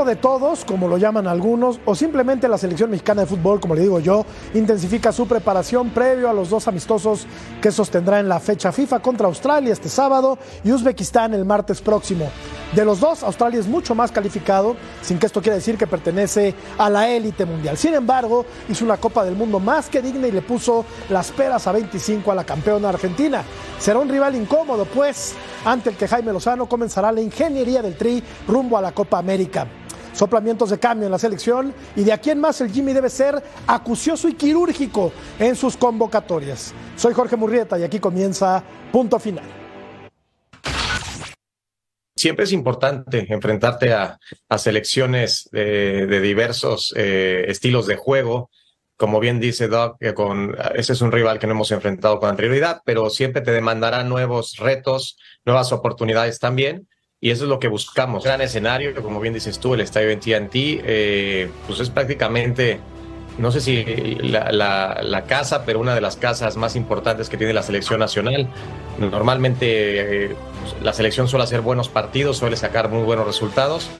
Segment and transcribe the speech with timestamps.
[0.00, 3.82] De todos, como lo llaman algunos, o simplemente la selección mexicana de fútbol, como le
[3.82, 4.24] digo yo,
[4.54, 7.26] intensifica su preparación previo a los dos amistosos
[7.60, 12.30] que sostendrá en la fecha FIFA contra Australia este sábado y Uzbekistán el martes próximo.
[12.74, 16.54] De los dos, Australia es mucho más calificado, sin que esto quiera decir que pertenece
[16.78, 17.76] a la élite mundial.
[17.76, 21.66] Sin embargo, hizo una Copa del Mundo más que digna y le puso las peras
[21.66, 23.44] a 25 a la campeona argentina.
[23.78, 28.22] Será un rival incómodo, pues, ante el que Jaime Lozano comenzará la ingeniería del Tri
[28.48, 29.66] rumbo a la Copa América.
[30.12, 33.42] Soplamientos de cambio en la selección y de aquí en más el Jimmy debe ser
[33.66, 36.74] acucioso y quirúrgico en sus convocatorias.
[36.96, 39.44] Soy Jorge Murrieta y aquí comienza Punto Final.
[42.16, 44.18] Siempre es importante enfrentarte a,
[44.58, 48.50] selecciones de, diversos eh, estilos de juego.
[48.96, 52.28] Como bien dice Doc, que con, ese es un rival que no hemos enfrentado con
[52.28, 56.89] anterioridad, pero siempre te demandará nuevos retos, nuevas oportunidades también
[57.20, 58.24] y eso es lo que buscamos.
[58.24, 62.80] Gran escenario, como bien dices tú, el estadio en TNT, eh, pues es prácticamente,
[63.38, 63.84] no sé si
[64.22, 64.50] la,
[65.02, 68.48] la, casa, pero una de las casas más importantes que tiene la selección nacional.
[68.98, 69.66] Normalmente
[70.24, 73.90] eh, pues, la selección suele hacer buenos partidos, suele sacar muy buenos resultados.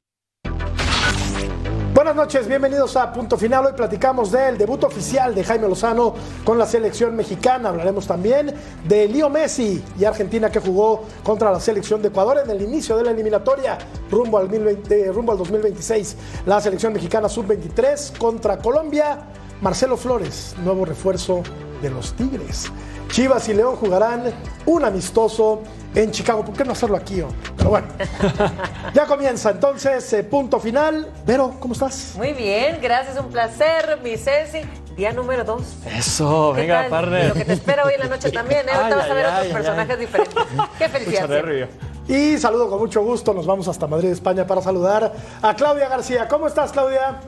[1.93, 3.67] Buenas noches, bienvenidos a Punto Final.
[3.67, 7.71] Hoy platicamos del debut oficial de Jaime Lozano con la selección mexicana.
[7.71, 8.55] Hablaremos también
[8.87, 12.97] de Leo Messi y Argentina que jugó contra la selección de Ecuador en el inicio
[12.97, 13.77] de la eliminatoria
[14.09, 16.17] rumbo al, 2020, rumbo al 2026.
[16.47, 19.27] La selección mexicana sub-23 contra Colombia.
[19.61, 21.43] Marcelo Flores, nuevo refuerzo
[21.83, 22.71] de los Tigres.
[23.11, 24.33] Chivas y León jugarán
[24.67, 25.63] un amistoso
[25.95, 26.45] en Chicago.
[26.45, 27.21] ¿Por qué no hacerlo aquí?
[27.21, 27.29] Oh?
[27.57, 27.89] Pero bueno,
[28.95, 31.09] ya comienza entonces, eh, punto final.
[31.27, 32.15] Vero, ¿cómo estás?
[32.17, 34.61] Muy bien, gracias, un placer, mi Ceci.
[34.97, 35.63] Día número dos.
[35.87, 37.29] Eso, venga, partner.
[37.29, 38.73] Lo que te espera hoy en la noche también, ¿eh?
[38.73, 40.01] Ahorita vas a ver ay, otros ay, personajes ay.
[40.01, 40.45] diferentes.
[40.79, 41.29] Qué felicidad.
[41.29, 41.69] Nervio.
[42.07, 43.33] Y saludo con mucho gusto.
[43.33, 46.29] Nos vamos hasta Madrid, España, para saludar a Claudia García.
[46.29, 47.21] ¿Cómo estás, Claudia?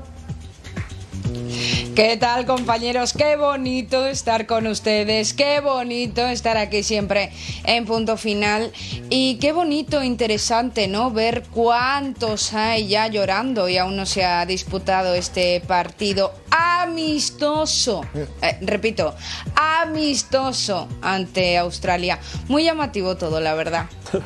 [1.94, 3.12] ¿Qué tal compañeros?
[3.12, 7.30] Qué bonito estar con ustedes, qué bonito estar aquí siempre
[7.64, 8.72] en punto final
[9.10, 11.10] y qué bonito, interesante, ¿no?
[11.10, 18.58] Ver cuántos hay ya llorando y aún no se ha disputado este partido amistoso, eh,
[18.62, 19.14] repito,
[19.54, 22.18] amistoso ante Australia.
[22.48, 23.86] Muy llamativo todo, la verdad.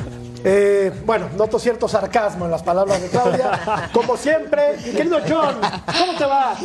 [0.49, 3.91] Eh, bueno, noto cierto sarcasmo en las palabras de Claudia.
[3.93, 5.57] Como siempre, mi querido John,
[5.99, 6.57] ¿cómo te va?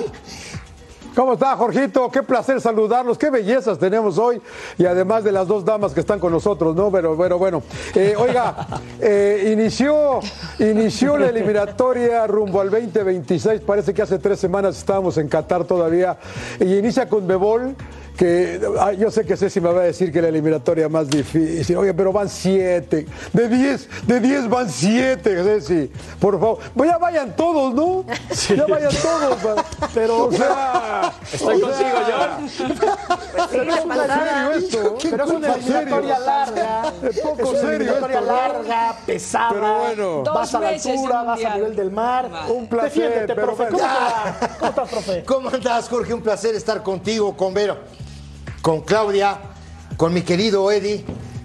[1.14, 2.10] ¿Cómo está, Jorgito?
[2.10, 4.42] Qué placer saludarlos, qué bellezas tenemos hoy
[4.78, 6.90] y además de las dos damas que están con nosotros, ¿no?
[6.90, 7.62] Pero, pero bueno,
[7.94, 8.66] eh, oiga,
[9.02, 10.22] eh, inició,
[10.60, 16.18] inició la eliminatoria rumbo al 2026, parece que hace tres semanas estábamos en Qatar todavía,
[16.62, 17.76] y inicia con Bebol
[18.18, 21.76] que ah, yo sé que Ceci me va a decir que la eliminatoria más difícil.
[21.78, 23.06] Oye, pero van siete.
[23.34, 25.92] De diez, de diez van siete, Ceci.
[26.20, 26.60] Por favor.
[26.76, 28.06] Pues ya vayan todos, ¿no?
[28.56, 29.38] Ya vayan todos.
[29.46, 29.66] va.
[29.94, 31.14] Pero, o sea.
[31.32, 32.64] Estoy o contigo, sea, Pues sí,
[33.52, 34.26] Pero es una faltaba.
[34.26, 34.98] serio esto.
[35.10, 35.72] Pero es una serio.
[35.78, 36.94] eliminatoria larga.
[37.04, 39.50] Es poco Es una serio eliminatoria larga, pesada.
[39.52, 40.24] Pero bueno.
[40.34, 42.30] Vas a la altura, un vas a nivel del mar.
[42.50, 43.64] Un placer, Defiéndete, pero profe.
[43.72, 43.78] bueno.
[43.80, 44.58] ¿Cómo, te va?
[44.60, 45.24] ¿Cómo estás, profe?
[45.26, 46.14] ¿Cómo andás, Jorge?
[46.14, 47.78] Un placer estar contigo, con Vero,
[48.62, 49.38] con Claudia,
[49.98, 51.04] con mi querido Eddie,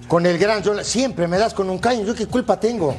[0.09, 0.84] con el gran John.
[0.84, 2.04] Siempre me das con un caño.
[2.04, 2.94] ¿Yo qué culpa tengo?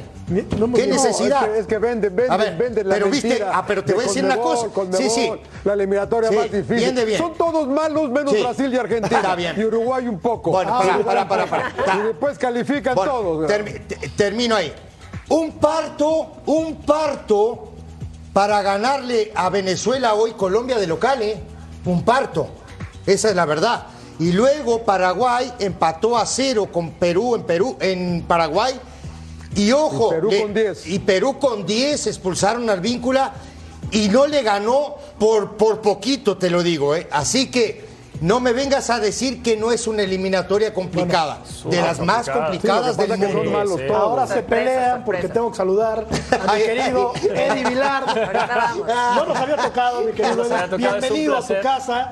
[0.58, 1.44] No ¿Qué no, necesidad?
[1.44, 3.94] Es que, es que venden, venden, A ver, venden la pero viste- ah, pero te
[3.94, 4.68] voy a decir una cosa.
[4.68, 5.32] Conmebol, Sí, sí.
[5.64, 6.76] La eliminatoria Sí, más difícil.
[6.76, 7.18] bien de bien.
[7.18, 8.42] Son todos malos menos Sí.
[8.42, 9.16] Brasil y Argentina.
[9.20, 9.54] Está bien.
[9.58, 10.50] Y Uruguay un poco.
[10.50, 11.72] Bueno, Ah, para, sí, para, para, para.
[11.96, 13.50] Y después califican Bueno, todos.
[13.50, 14.70] termi- te- termino ahí.
[15.30, 17.72] Un parto, un parto
[18.34, 21.40] para ganarle a Venezuela hoy Colombia de local, ¿eh?
[21.86, 22.48] Un parto.
[23.06, 23.86] Esa es la verdad.
[24.18, 28.74] Y luego Paraguay empató a cero con Perú en Perú, en Paraguay.
[29.54, 30.86] Y ojo, Y Perú le- con 10.
[30.86, 33.32] y Perú con 10 expulsaron al víncula
[33.90, 37.06] y no le ganó por, por poquito, te lo digo, ¿eh?
[37.10, 37.86] Así que
[38.20, 41.38] no me vengas a decir que no es una eliminatoria complicada,
[41.70, 43.50] de las más complicadas Sí, del mundo.
[43.52, 43.86] malos Sí.
[43.94, 45.02] Ahora se pelean sorpresa.
[45.06, 46.06] porque tengo que saludar
[46.46, 47.12] a mi querido.
[47.22, 48.04] Eddie Vilar.
[49.14, 50.76] No nos había tocado, mi querido Eddie.
[50.76, 51.62] Bienvenido a tu placer.
[51.62, 52.10] casa.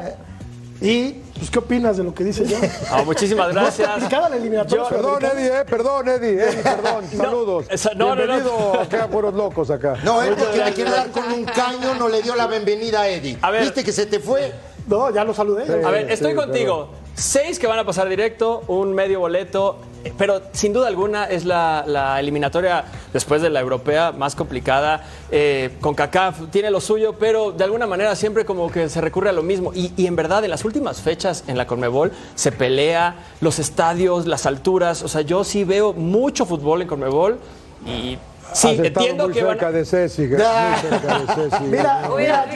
[0.80, 2.56] Y, pues, ¿qué opinas de lo que dice yo?
[2.90, 3.88] Ah, muchísimas gracias.
[3.88, 5.24] complicada la eliminatoria Yo- Perdón.
[5.24, 7.04] Eddie, eh, perdón, Eddie, Eddie, perdón.
[7.16, 7.66] Saludos.
[7.68, 8.26] esa- no, no, no.
[8.26, 9.96] Bienvenido acá a Locos acá.
[10.04, 13.08] No, él porque le quiere dar con un caño no le dio la bienvenida a
[13.08, 13.38] Eddie.
[13.42, 13.62] A ver.
[13.62, 14.52] ¿Viste que se te fue?
[14.86, 15.84] No, ya lo saludé.
[15.84, 16.90] A ver, estoy sí, contigo.
[17.16, 19.78] Seis que van a pasar directo, un medio boleto,
[20.18, 25.02] pero sin duda alguna es la, la eliminatoria después de la europea más complicada.
[25.30, 29.30] Eh, con CACAF tiene lo suyo, pero de alguna manera siempre como que se recurre
[29.30, 29.72] a lo mismo.
[29.72, 34.26] Y, y en verdad, en las últimas fechas en la Conmebol se pelea los estadios,
[34.26, 35.02] las alturas.
[35.02, 37.38] O sea, yo sí veo mucho fútbol en Conmebol
[37.86, 38.18] y
[38.52, 41.64] Sí, Has entiendo muy que cerca de Ceci, muy cerca de Ceci.
[41.64, 42.50] Mira,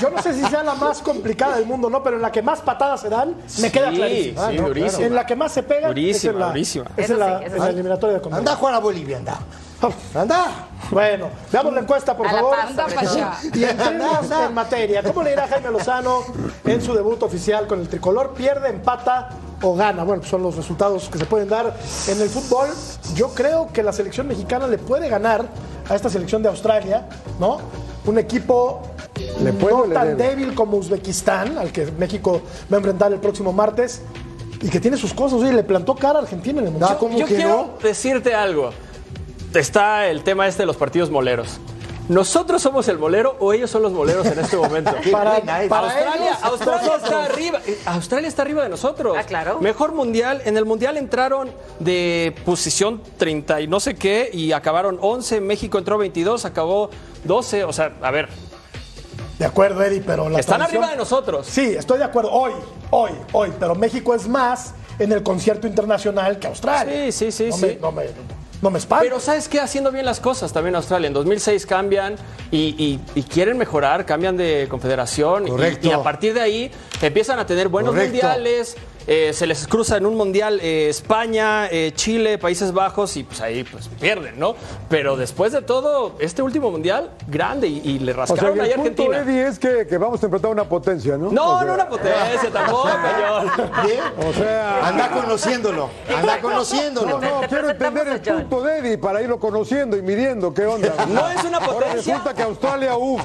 [0.00, 2.02] yo, no sé si sea la más complicada del mundo, ¿no?
[2.02, 4.48] Pero en la que más patadas se dan, me queda Sí, clarísimo.
[4.48, 4.68] sí, ¿no?
[4.68, 5.06] durísima.
[5.06, 6.84] En la que más se pega, Durísima, es en la, durísima.
[6.96, 9.38] es en la, sí, en la eliminatoria de Anda a jugar a Bolivia, anda.
[10.14, 10.46] Anda.
[10.90, 12.56] Bueno, veamos la encuesta, por A La favor.
[12.98, 13.32] Allá.
[13.54, 15.02] Y entremos en materia.
[15.02, 16.22] ¿Cómo le irá Jaime Lozano
[16.64, 18.34] en su debut oficial con el tricolor?
[18.34, 19.30] ¿Pierde, empata
[19.62, 20.04] o gana?
[20.04, 21.76] Bueno, pues son los resultados que se pueden dar
[22.08, 22.68] en el fútbol.
[23.14, 25.44] Yo creo que la selección mexicana le puede ganar
[25.88, 27.08] a esta selección de Australia,
[27.38, 27.58] ¿no?
[28.06, 28.82] Un equipo
[29.42, 30.30] ¿Le puede o no le tan debe?
[30.36, 32.40] débil como Uzbekistán, al que México
[32.72, 34.02] va a enfrentar el próximo martes.
[34.62, 36.96] Y que tiene sus cosas, oye, le plantó cara a Argentina en el Mundial.
[36.98, 37.70] ¿cómo Yo que quiero no?
[37.82, 38.70] decirte algo.
[39.54, 41.58] Está el tema este de los partidos moleros.
[42.10, 44.90] ¿Nosotros somos el molero o ellos son los moleros en este momento?
[45.12, 47.60] Para, para Australia, ellos, Australia está arriba.
[47.64, 49.16] eh, Australia está arriba de nosotros.
[49.16, 49.60] Ah, claro.
[49.60, 50.42] Mejor mundial.
[50.44, 55.40] En el mundial entraron de posición 30 y no sé qué y acabaron 11.
[55.40, 56.90] México entró 22, acabó
[57.22, 57.62] 12.
[57.62, 58.28] O sea, a ver,
[59.38, 61.46] De acuerdo, Eddie, pero la están tradición- arriba de nosotros.
[61.46, 62.32] Sí, estoy de acuerdo.
[62.32, 62.52] Hoy,
[62.90, 63.52] hoy, hoy.
[63.60, 67.04] Pero México es más en el concierto internacional que Australia.
[67.12, 67.66] Sí, sí, sí, no sí.
[67.66, 68.02] Me, no me,
[68.62, 69.04] no me espanto.
[69.04, 69.60] Pero ¿sabes qué?
[69.60, 71.06] Haciendo bien las cosas también Australia.
[71.08, 72.16] En 2006 cambian
[72.50, 75.46] y, y- y quieren mejorar, cambian de confederación.
[75.48, 75.88] y- Correcto.
[75.88, 76.70] Y, a partir de ahí
[77.00, 78.12] empiezan a tener buenos Correcto.
[78.12, 78.76] mundiales.
[79.06, 83.40] Eh, se les cruza en un mundial eh, España, eh, Chile, Países Bajos y pues
[83.40, 84.54] ahí pues pierden, ¿no?
[84.88, 88.60] Pero después de todo, este último mundial, grande y, y le O sea, rascaron que
[88.62, 89.18] ahí el a punto, Argentina.
[89.32, 91.30] Eddie, es que, que vamos a enfrentar una potencia, ¿no?
[91.30, 93.86] No, O sea, no una potencia tampoco, señor.
[93.86, 94.28] Bien.
[94.28, 95.90] O sea, Anda conociéndolo.
[96.14, 97.18] Anda conociéndolo.
[97.20, 100.92] no, no, quiero entender el punto de Eddie para irlo conociendo y midiendo qué onda.
[101.10, 102.14] No es una Ahora potencia.
[102.14, 103.22] resulta que Australia, uff,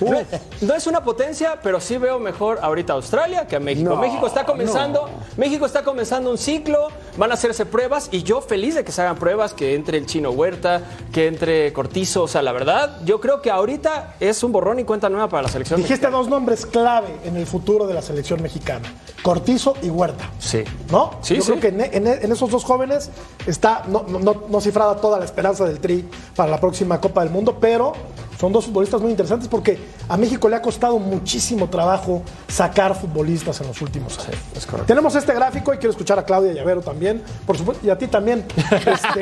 [0.00, 0.18] No,
[0.62, 3.90] no es una potencia, pero sí veo mejor ahorita a Australia que a México.
[3.90, 8.40] No, México está comenzando, México está comenzando un ciclo, van a hacerse pruebas y yo
[8.40, 10.82] feliz de que se hagan pruebas, que entre el chino Huerta,
[11.12, 14.84] que entre Cortizo, o sea, la verdad, yo creo que ahorita es un borrón y
[14.84, 15.78] cuenta nueva para la selección.
[15.78, 16.16] Dijiste mexicana.
[16.16, 18.92] dos nombres clave en el futuro de la selección mexicana:
[19.22, 20.30] Cortizo y Huerta.
[20.38, 20.64] Sí.
[20.90, 21.12] ¿No?
[21.22, 21.52] Sí, Yo sí.
[21.52, 23.10] creo que en, en- en esos dos jóvenes
[23.46, 27.22] está no, no- no- no cifrada toda la esperanza del Tri para la próxima Copa
[27.22, 27.92] del Mundo, pero
[28.38, 29.78] son dos futbolistas muy interesantes porque
[30.08, 34.36] a México le ha costado muchísimo trabajo sacar futbolistas en los últimos años.
[34.54, 34.86] es correcto.
[34.86, 38.06] Tenemos este gráfico y quiero escuchar a Claudia Llavero también, por supuesto, y a ti
[38.08, 38.44] también.
[38.86, 39.20] Este,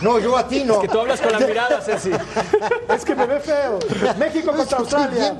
[0.00, 0.80] No, yo a ti no.
[0.80, 2.10] Que tú hablas con la mirada, Ceci.
[2.88, 3.78] es que me ve feo.
[4.18, 5.36] México Es contra Australia.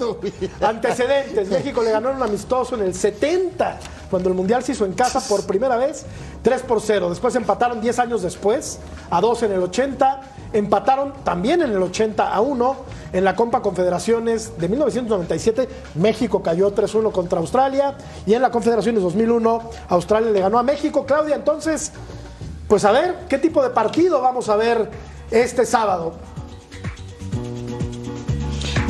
[0.61, 1.49] Antecedentes.
[1.49, 3.79] México le ganó en un amistoso en el 70,
[4.11, 6.05] cuando el Mundial se hizo en casa por primera vez,
[6.43, 7.11] 3 por 0.
[7.11, 8.79] Después empataron 10 años después,
[9.11, 10.21] a 2 en el 80.
[10.55, 12.77] Empataron también en el 80 a 1
[13.13, 15.69] en la Copa Confederaciones de 1997.
[15.97, 17.97] México cayó 3-1 contra Australia.
[18.25, 21.05] Y en la Confederaciones 2001, Australia le ganó a México.
[21.07, 21.91] Claudia, entonces,
[22.69, 24.89] pues a ver, ¿qué tipo de partido vamos a ver
[25.33, 26.15] este sábado?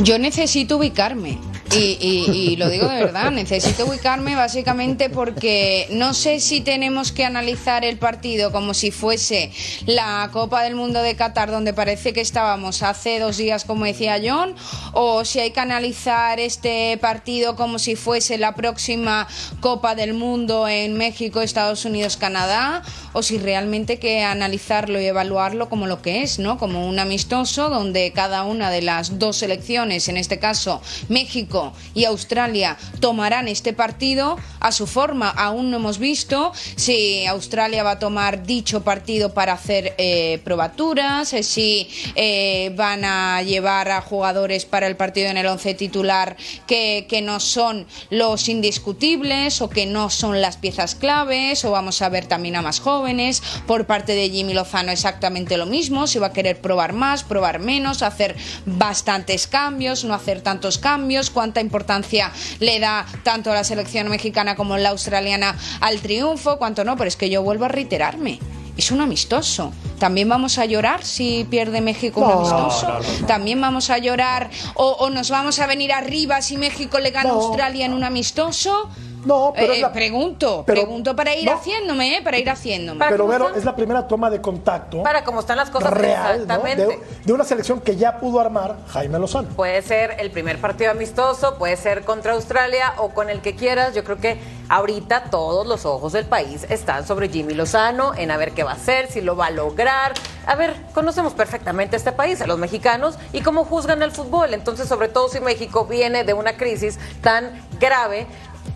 [0.03, 1.39] Yo necesito ubicarme.
[1.73, 7.11] Y, y- y lo digo de verdad, necesito ubicarme básicamente porque no sé si tenemos
[7.11, 9.51] que analizar el partido como si fuese
[9.87, 14.21] la Copa del Mundo de Qatar, donde parece que estábamos hace dos días, como decía
[14.23, 14.55] John,
[14.93, 19.27] o si hay que analizar este partido como si fuese la próxima
[19.61, 22.83] Copa del Mundo en México, Estados Unidos, Canadá,
[23.15, 26.59] o si realmente hay que analizarlo y evaluarlo como lo que es, ¿no?
[26.59, 31.54] Como un amistoso donde cada una de las dos selecciones, en este caso México
[31.95, 35.31] y Australia, tomarán este partido a su forma.
[35.31, 41.33] Aún no hemos visto si Australia va a tomar dicho partido para hacer eh, probaturas,
[41.33, 46.37] eh, si eh, van a llevar a jugadores para el partido en el once titular
[46.67, 52.03] que, que no son los indiscutibles o que no son las piezas claves, o vamos
[52.03, 53.43] a ver también a más jóvenes.
[53.67, 57.59] Por parte de Jimmy Lozano exactamente lo mismo, si va a querer probar más, probar
[57.59, 63.65] menos, hacer bastantes cambios, no hacer tantos cambios, cuánta importancia le da tanto a la
[63.65, 67.69] selección mexicana como la australiana al triunfo, cuánto no, pero es que yo vuelvo a
[67.69, 68.39] reiterarme.
[68.79, 69.71] Es un amistoso.
[69.99, 72.89] También vamos a llorar si pierde México un amistoso.
[72.89, 76.99] no, no, También vamos a llorar o, o nos vamos a venir arriba si México
[76.99, 77.35] le gana a.
[77.35, 78.89] Australia en un amistoso.
[79.25, 81.53] No, pero Eh, es la- pregunto, pero- pregunto para ir no.
[81.53, 82.23] haciéndome, ¿eh?
[82.23, 82.99] para ir haciéndome.
[82.99, 85.93] Para Pero Vero, están- es la primera toma de contacto Para cómo están las cosas,
[85.93, 86.43] real, ¿no?
[86.43, 86.87] exactamente.
[86.87, 89.49] de, de una selección que ya pudo armar Jaime Lozano.
[89.51, 93.95] Puede ser el primer partido amistoso, puede ser contra Australia o con el que quieras.
[93.95, 94.39] Yo creo que
[94.69, 98.73] ahorita todos los ojos del país están sobre Jimmy Lozano, en a ver qué va
[98.73, 100.13] a hacer, si lo va a lograr.
[100.47, 104.53] A ver, conocemos perfectamente a este país, a los mexicanos, y cómo juzgan el fútbol.
[104.53, 107.51] Entonces, sobre todo si México viene de una crisis tan
[107.81, 108.27] grave,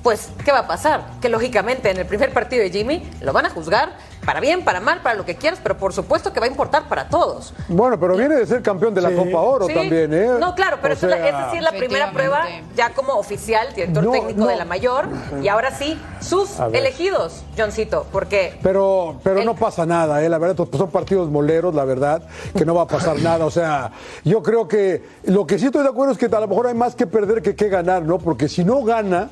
[0.02, 1.05] pues, ¿qué va a pasar?
[1.21, 3.90] Que lógicamente en el primer partido de Jimmy lo van a juzgar
[4.25, 6.87] para bien, para mal, para lo que quieras, pero por supuesto que va a importar
[6.88, 7.55] para todos.
[7.69, 9.14] Bueno, pero viene de ser campeón de la Sí.
[9.17, 9.73] Copa Oro Sí.
[9.75, 10.28] también, ¿eh?
[10.38, 12.45] No, claro, pero O esta, es la- sea, sí es la primera prueba
[12.76, 14.47] ya como oficial, director No, técnico no.
[14.49, 15.07] de la mayor,
[15.43, 20.28] y ahora sí, sus elegidos, Johncito, porque Pero, pero El- no pasa nada, ¿eh?
[20.28, 22.23] la verdad, son partidos moleros, la verdad,
[22.57, 23.47] que no va a pasar nada.
[23.47, 23.93] O sea,
[24.25, 26.75] yo creo que lo que sí estoy de acuerdo es que a lo mejor hay
[26.75, 28.19] más que perder que que ganar, ¿no?
[28.19, 29.31] Porque si no gana,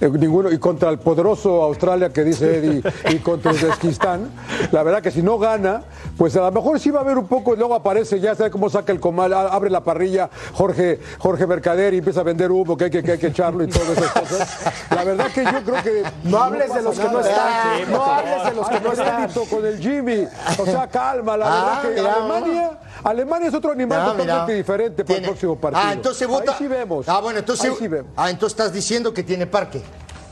[0.00, 4.30] eh, ninguno, y contra el poderoso Australia que dice Eddie, y contra Uzbekistán,
[4.72, 5.82] la verdad que si no gana,
[6.16, 8.50] pues a lo mejor sí va a haber un poco, y luego aparece, ya sabe
[8.50, 12.50] cómo saca el comal, a- abre la parrilla Jorge, Jorge Mercader y empieza a vender
[12.50, 14.58] humo, que hay que, que hay que echarlo y todas esas cosas.
[14.90, 16.02] La verdad que yo creo que.
[16.24, 17.90] No hables de los que no están.
[17.90, 19.30] No hables de los que no están.
[19.50, 20.26] con el Jimmy.
[20.58, 22.14] O sea, calma, la Ah, verdad que mira.
[22.14, 22.70] Alemania,
[23.04, 24.56] Alemania es otro animal Ah, totalmente mira.
[24.56, 25.82] diferente para Tiene- el próximo partido.
[25.86, 26.52] Ah, entonces vota.
[26.52, 27.08] Ahí sí vemos.
[27.08, 27.70] Ah, bueno, entonces.
[27.70, 28.10] Ahí sí vemos.
[28.16, 29.82] Ah, entonces estás diciendo que tiene parque.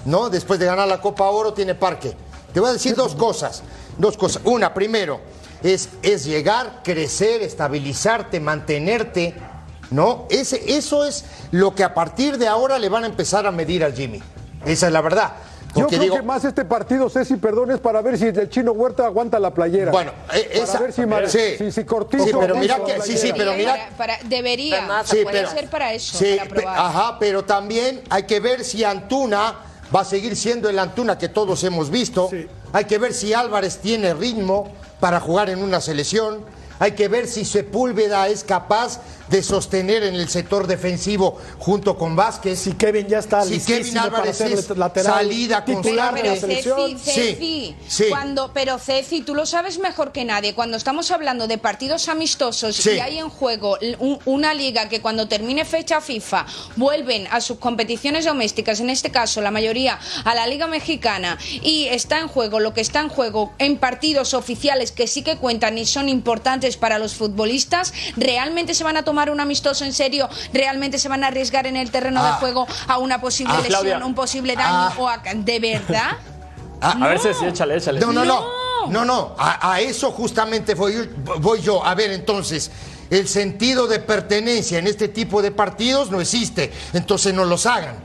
[0.04, 0.28] ¿No?
[0.30, 2.14] Después de ganar la Copa Oro, tiene parque.
[2.52, 3.62] Te voy a decir dos cosas.
[3.98, 4.42] Dos cosas.
[4.44, 5.20] Una, primero,
[5.62, 9.34] es, es llegar, crecer, estabilizarte, mantenerte.
[9.90, 10.26] ¿No?
[10.30, 13.84] Ese, eso es lo que a partir de ahora le van a empezar a medir
[13.84, 14.20] al Jimmy.
[14.64, 15.32] Esa es la verdad.
[15.68, 18.48] Yo Porque creo digo, que más este partido, Ceci, perdón, es para ver si el
[18.48, 19.90] chino Huerta aguanta la playera.
[19.90, 21.38] Bueno, eh, para esa- ver si, Mar- sí.
[21.58, 23.36] si, si Cortizo Sí, pero aguanta mira la que- sí, sí, playera.
[23.36, 25.02] pero mira- Para- para- debería.
[25.04, 26.78] Sí, puede pero- ser para eso, Sí, para pe- probar.
[26.78, 29.56] ajá, pero también hay que ver si Antuna
[29.94, 32.28] va a seguir siendo el Antuna que todos hemos visto.
[32.30, 32.46] Sí.
[32.72, 36.44] Hay que ver si Álvarez tiene ritmo para jugar en una selección.
[36.78, 42.16] Hay que ver si Sepúlveda es capaz de sostener en el sector defensivo junto con
[42.16, 42.58] Vázquez.
[42.58, 46.98] Si Kevin ya está Si Kevin Álvarez es lateral salida titular de Pero la selección.
[46.98, 48.04] Ceci, Ceci, Sí, sí.
[48.08, 50.54] cuando, pero Ceci, tú lo sabes mejor que nadie.
[50.54, 52.90] Cuando estamos hablando de partidos amistosos Sí.
[52.90, 57.58] y hay en juego un- una liga que cuando termine fecha FIFA vuelven a sus
[57.58, 62.60] competiciones domésticas, en este caso la mayoría a la Liga Mexicana, y está en juego
[62.60, 66.76] lo que está en juego en partidos oficiales que sí que cuentan y son importantes
[66.76, 70.28] para los futbolistas, ¿realmente se van a tomar un amistoso en serio?
[70.52, 72.36] ¿Realmente se van a arriesgar en el terreno de Ah.
[72.40, 74.04] juego a una posible Ah, lesión, Claudia.
[74.06, 74.94] un posible daño Ah.
[74.98, 76.16] o a- de verdad?
[76.80, 78.00] A ver, Ceci, échale, échale.
[78.00, 78.40] No, no, no.
[78.86, 78.90] No.
[78.90, 79.34] No, no.
[79.38, 81.08] A, a eso justamente voy,
[81.40, 81.82] voy yo.
[81.84, 82.70] A ver, entonces,
[83.08, 86.70] el sentido de pertenencia en este tipo de partidos no existe.
[86.92, 87.96] Entonces no los hagan.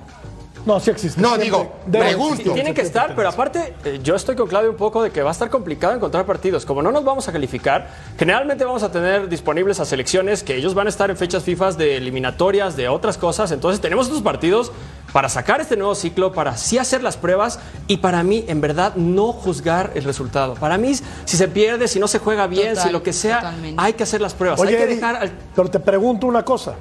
[0.69, 1.19] No, sí existe.
[1.19, 2.53] No, digo, debe pregunto.
[2.53, 5.29] Tienen que estar, pero aparte, eh, yo estoy con Claudio un poco de que va
[5.29, 6.63] a estar complicado encontrar partidos.
[6.63, 7.87] Como no nos vamos a calificar,
[8.19, 11.71] generalmente vamos a tener disponibles a selecciones que ellos van a estar en fechas FIFA
[11.71, 13.51] de eliminatorias, de otras cosas.
[13.51, 14.71] Entonces, tenemos estos partidos
[15.11, 18.93] para sacar este nuevo ciclo, para sí hacer las pruebas y para mí, en verdad,
[18.95, 20.53] no juzgar el resultado.
[20.53, 20.93] Para mí,
[21.25, 23.81] si se pierde, si no se juega bien, Total, si lo que sea, totalmente.
[23.81, 24.59] hay que hacer las pruebas.
[24.59, 26.75] Oye, hay que dejar al- pero te pregunto una cosa.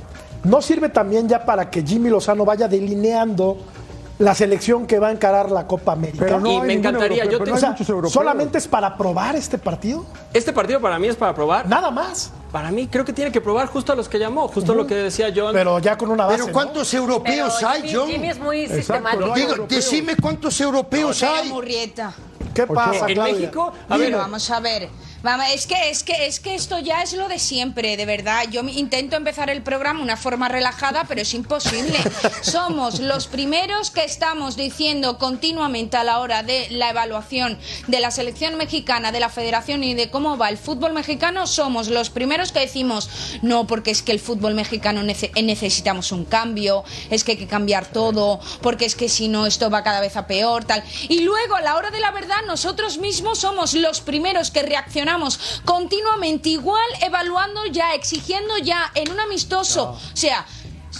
[0.44, 3.56] ¿No sirve también ya para que Jimmy Lozano vaya delineando
[4.18, 6.24] la selección que va a encarar la Copa América?
[6.24, 8.10] Pero no Y me encantaría, europeo, yo pero te- no o sea.
[8.10, 10.04] ¿solamente es para probar este partido?
[10.34, 11.68] Este partido para mí es para probar.
[11.68, 12.32] Nada más.
[12.52, 14.94] Para mí creo que tiene que probar justo a los que llamó, justo lo que
[14.94, 15.52] decía John.
[15.52, 16.36] Pero ya con una base.
[16.38, 16.52] Pero ¿no?
[16.52, 18.08] ¿cuántos Pero europeos hay, Jimmy, John?
[18.08, 19.34] Jimmy es muy Exacto, sistemático.
[19.34, 19.68] Digo, europeos.
[19.84, 21.48] decime cuántos europeos hay.
[21.50, 22.14] Murrieta.
[22.66, 23.34] ¿Qué pasa, en Claudia?
[23.34, 24.88] México, a ver, vamos a ver.
[25.20, 28.44] Vamos, es que es que es que esto ya es lo de siempre, de verdad.
[28.52, 31.98] Yo intento empezar el programa de una forma relajada, pero es imposible.
[32.42, 38.12] Somos los primeros que estamos diciendo continuamente a la hora de la evaluación de la
[38.12, 42.52] selección mexicana, de la Federación y de cómo va el fútbol mexicano, somos los primeros
[42.52, 43.10] que decimos,
[43.42, 47.46] no, porque es que el fútbol mexicano nece- necesitamos un cambio, es que hay que
[47.48, 50.84] cambiar todo, porque es que si no esto va cada vez a peor, tal.
[51.08, 55.60] Y luego a la hora de la verdad nosotros mismos somos los primeros que reaccionamos
[55.64, 59.90] continuamente igual, evaluando ya, exigiendo ya en un amistoso.
[59.90, 60.44] O sea,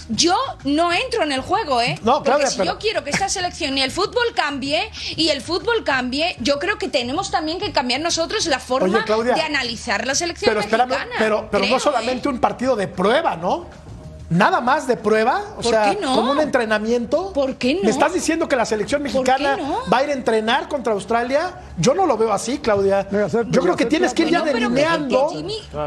[0.09, 1.97] yo no entro en el juego, ¿eh?
[2.03, 5.29] No, Porque Claudia, si pero- yo quiero que esta selección y el fútbol cambie, y
[5.29, 9.33] el fútbol cambie, yo creo que tenemos también que cambiar nosotros la forma Oye, Claudia,
[9.33, 12.31] de analizar la selección Pero espérame, pero, pero creo, no solamente ¿eh?
[12.31, 13.67] un partido de prueba, ¿no?
[14.29, 16.13] Nada más de prueba, o ¿Por sea, qué no?
[16.13, 17.33] como un entrenamiento.
[17.33, 17.81] ¿Por qué no?
[17.83, 19.79] ¿Me estás diciendo que la selección ¿Por mexicana no?
[19.91, 21.55] va a ir a entrenar contra Australia?
[21.79, 22.99] Yo no lo veo así, Claudia.
[22.99, 25.31] Hacer- Yo creo que tienes que ir ya delineando,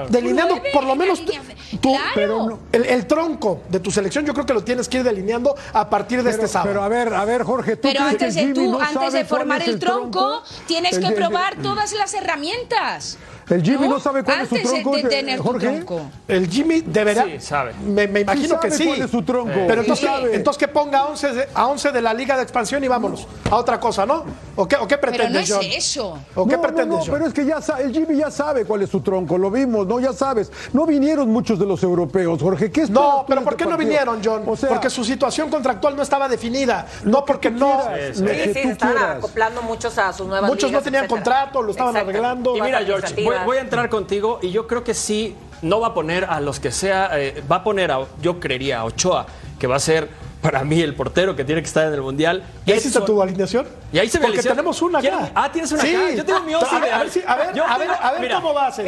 [0.08, 1.32] delineando por lo menos tú,
[1.80, 2.58] Claro.
[2.72, 5.88] el, el tronco de tu selección, yo creo que lo tienes que ir delineando a
[5.88, 6.70] partir de Pero, este sábado.
[6.70, 8.80] pero a ver, a ver, Jorge, ¿tú Pero crees que antes de Jimmy tú, no
[8.80, 13.18] antes de formar el tronco, tienes que probar todas las herramientas.
[13.48, 15.66] El Jimmy no, sabe cuál Antes es su tronco, de tener tu Jorge.
[15.66, 16.00] tronco.
[16.28, 17.24] El Jimmy deberá.
[17.24, 17.72] Sí, sabe.
[17.84, 18.86] Me, me imagino sabe que sí.
[18.86, 19.52] cuál es su tronco.
[19.66, 22.42] Pero Sí entonces, entonces que ponga a 11, de, a 11 de la Liga de
[22.42, 24.24] Expansión y vámonos a otra cosa, ¿no?
[24.56, 26.18] ¿O qué, o qué Pero no es eso.
[26.34, 27.10] ¿O qué no, pretendes, no, no, John?
[27.14, 29.98] pero es que ya el Jimmy ya sabe cuál es su tronco, lo vimos, ¿no?
[30.00, 30.50] Ya sabes.
[30.72, 32.70] No vinieron muchos de los europeos, Jorge.
[32.70, 34.42] ¿Qué esperas No, pero ¿por este qué no vinieron, John?
[34.46, 36.86] O sea, porque su situación contractual no estaba definida.
[37.04, 37.82] No porque no.
[37.88, 41.22] quieras, Sí, sí, están acoplando muchos a sus nuevas Muchos no tenían etcétera.
[41.22, 42.10] contrato, lo estaban Exacto.
[42.10, 42.56] arreglando.
[42.56, 45.94] Y mira, George, voy, a entrar contigo y yo creo que sí, no va a
[45.94, 49.26] poner a los que sea, eh, va a poner a, yo creería, a Ochoa,
[49.58, 50.08] que va a ser
[50.42, 52.42] para mí el portero que tiene que estar en el Mundial.
[52.66, 53.64] ¿Ya hiciste Edson- tu alineación?
[53.92, 55.30] Y ahí se me Porque tenemos una ¿Quieren- acá.
[55.36, 55.94] Ah, tienes una Sí.
[55.94, 56.10] acá.
[56.16, 58.02] Yo tengo mi once a ver, a ver, si- a ver, Yo a ver, tengo-
[58.02, 58.76] a ver mira, cómo vas.
[58.76, 58.84] A a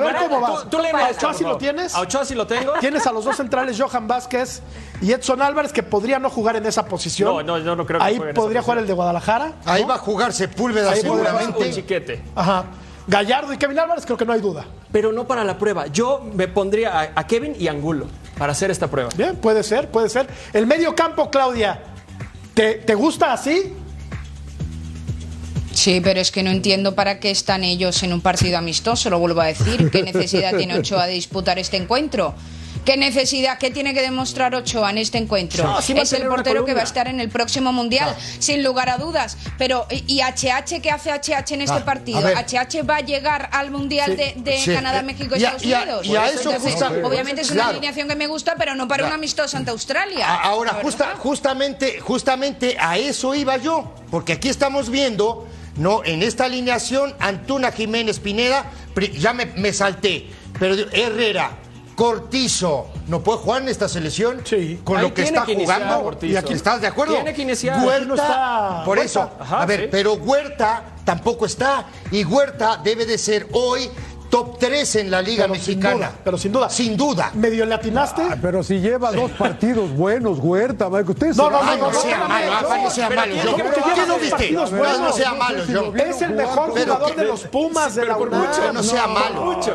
[0.00, 0.62] ver cómo vas.
[0.64, 1.94] Tú, tú ¿A Ochoa sí lo tienes?
[1.94, 2.72] A Ochoa sí lo tengo.
[2.80, 4.62] Tienes a los dos centrales, Johan Vázquez
[5.00, 7.32] y Edson Álvarez, que podría no jugar en esa posición.
[7.32, 9.52] No, no, yo no creo que Ahí juegue en esa podría jugar el de Guadalajara.
[9.64, 11.70] Ahí va a jugar Sepúlveda Ahí jugar Un seguramente.
[11.72, 12.22] chiquete.
[12.34, 12.64] Ajá.
[13.06, 14.66] Gallardo y Kevin Álvarez, creo que no hay duda.
[14.90, 15.86] Pero no para la prueba.
[15.86, 18.06] Yo me pondría a, a Kevin y Angulo
[18.38, 19.10] para hacer esta prueba.
[19.16, 20.26] Bien, puede ser, puede ser.
[20.52, 21.80] El medio campo, Claudia,
[22.54, 23.74] ¿te, te gusta así?
[25.72, 29.18] Sí, pero es que no entiendo para qué están ellos en un partido amistoso, lo
[29.18, 29.90] vuelvo a decir.
[29.90, 32.34] ¿Qué necesidad tiene Ochoa de disputar este encuentro?
[32.86, 35.64] ¿Qué necesidad, qué tiene que demostrar Ochoa en este encuentro?
[35.64, 38.88] No, sí es el portero que va a estar en el próximo Mundial, sin lugar
[38.88, 39.36] a dudas.
[39.58, 42.20] Pero, ¿y y HH qué hace HH en este Ah, partido?
[42.20, 44.72] ¿HH va a llegar al Mundial de, de Sí.
[44.72, 46.06] Canadá, México y Y a- Estados y a- Unidos?
[46.06, 47.70] y a eso Entonces, justa- obviamente es una claro.
[47.70, 50.28] alineación que me gusta, pero no para un amistoso ante Australia.
[50.28, 56.22] A- Ahora, justa- justamente, justamente a eso iba yo, porque aquí estamos viendo, no, en
[56.22, 58.70] esta alineación, Antuna Jiménez Pineda,
[59.18, 60.28] ya me, me salté,
[60.60, 61.50] pero Herrera,
[61.96, 64.42] Cortizo, ¿no puede jugar en esta selección?
[64.44, 64.80] Sí.
[64.84, 66.16] Con Ahí lo que está que jugando.
[66.22, 67.14] ¿Y aquí estás de acuerdo?
[67.14, 67.82] Tiene que iniciar.
[67.84, 69.04] Huerta, no está por Huerta.
[69.10, 69.30] eso.
[69.40, 69.88] Ajá, a ver, sí.
[69.90, 71.86] pero Huerta tampoco está.
[72.10, 73.88] Y Huerta debe de ser hoy
[74.28, 75.94] top 3 en la Liga Pero sin Mexicana.
[75.96, 76.70] duda, pero sin duda.
[76.70, 77.30] Sin duda.
[77.34, 78.22] ¿Medio le atinaste?
[78.22, 82.00] Ah, pero si lleva dos partidos buenos, Huerta, Mike, ustedes No, no, Ay, no no,
[82.00, 83.34] sea no, malo, no, no sea malo.
[83.34, 84.50] Yo- que ¿Qué no viste?
[84.52, 84.60] No,
[84.98, 85.92] no sea No malo, yo.
[85.96, 88.40] es el mejor pero jugador que- de los Pumas de pero la UNAM.
[88.46, 89.42] mucho, no sea malo.
[89.42, 89.72] mucho.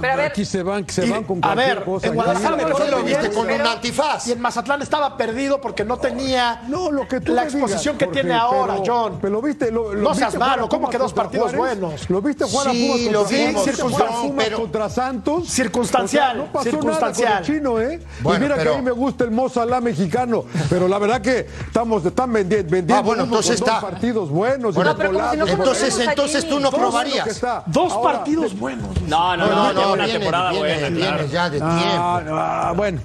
[0.00, 2.06] Pero a ver, Aquí se van, se van con a cualquier ver, cosa.
[2.08, 2.64] en Guadalajara aquí.
[2.64, 4.26] me ¿Por qué fue lo viste con un antifaz?
[4.28, 7.98] Y en Mazatlán estaba perdido porque no tenía No, lo que tú la exposición digas,
[7.98, 9.18] que Jorge, tiene ahora, pero- John.
[9.20, 11.78] Pero lo viste, lo, lo No seas a malo, ¿cómo que dos partidos Juárez?
[11.80, 12.10] buenos?
[12.10, 15.48] ¿Lo viste jugar Sí, a Pumas lo contra vimos, contra Santos?
[15.48, 17.28] Circunstancial, O sea, no pasó circunstancial.
[17.28, 18.00] nada con el chino, ¿eh?
[18.20, 21.20] Bueno, y mira pero- que a mí me gusta el Mozalá mexicano, pero la verdad
[21.20, 24.74] que estamos, están vendi- vendiendo Ah, bueno, entonces dos partidos buenos.
[24.74, 27.40] Bueno, y pero como si no Polanco, Entonces, entonces tú no probarías.
[27.66, 28.88] Dos Ahora, partidos buenos.
[29.02, 31.26] No, no, no, No, una viene, temporada viene, buena, viene claro.
[31.26, 31.78] ya de Ah,
[32.20, 32.34] tiempo.
[32.38, 33.00] ah, bueno.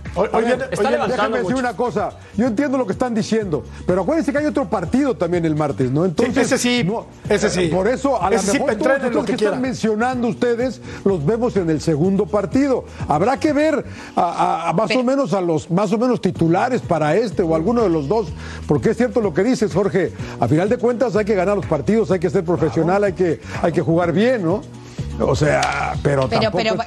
[0.71, 2.09] Está levantando Déjame decir una cosa.
[2.35, 5.91] Yo entiendo lo que están diciendo, pero acuérdense que hay otro partido también el martes,
[5.91, 6.05] ¿no?
[6.05, 7.67] Entonces, ese sí, no, ese sí.
[7.67, 11.55] Por eso, a lo Ese sí, mejor todos que que están mencionando ustedes los vemos
[11.57, 12.85] en el segundo partido.
[13.07, 13.83] Habrá que ver
[14.15, 17.55] a, a- a más o menos a los más o menos titulares para este o
[17.55, 18.27] alguno de los dos,
[18.67, 20.11] porque es cierto lo que dices, Jorge.
[20.39, 23.39] A final de cuentas hay que ganar los partidos, hay que ser profesional, hay que
[23.61, 24.61] hay que jugar bien, ¿no?
[25.21, 26.77] O sea, pero Pero, pero,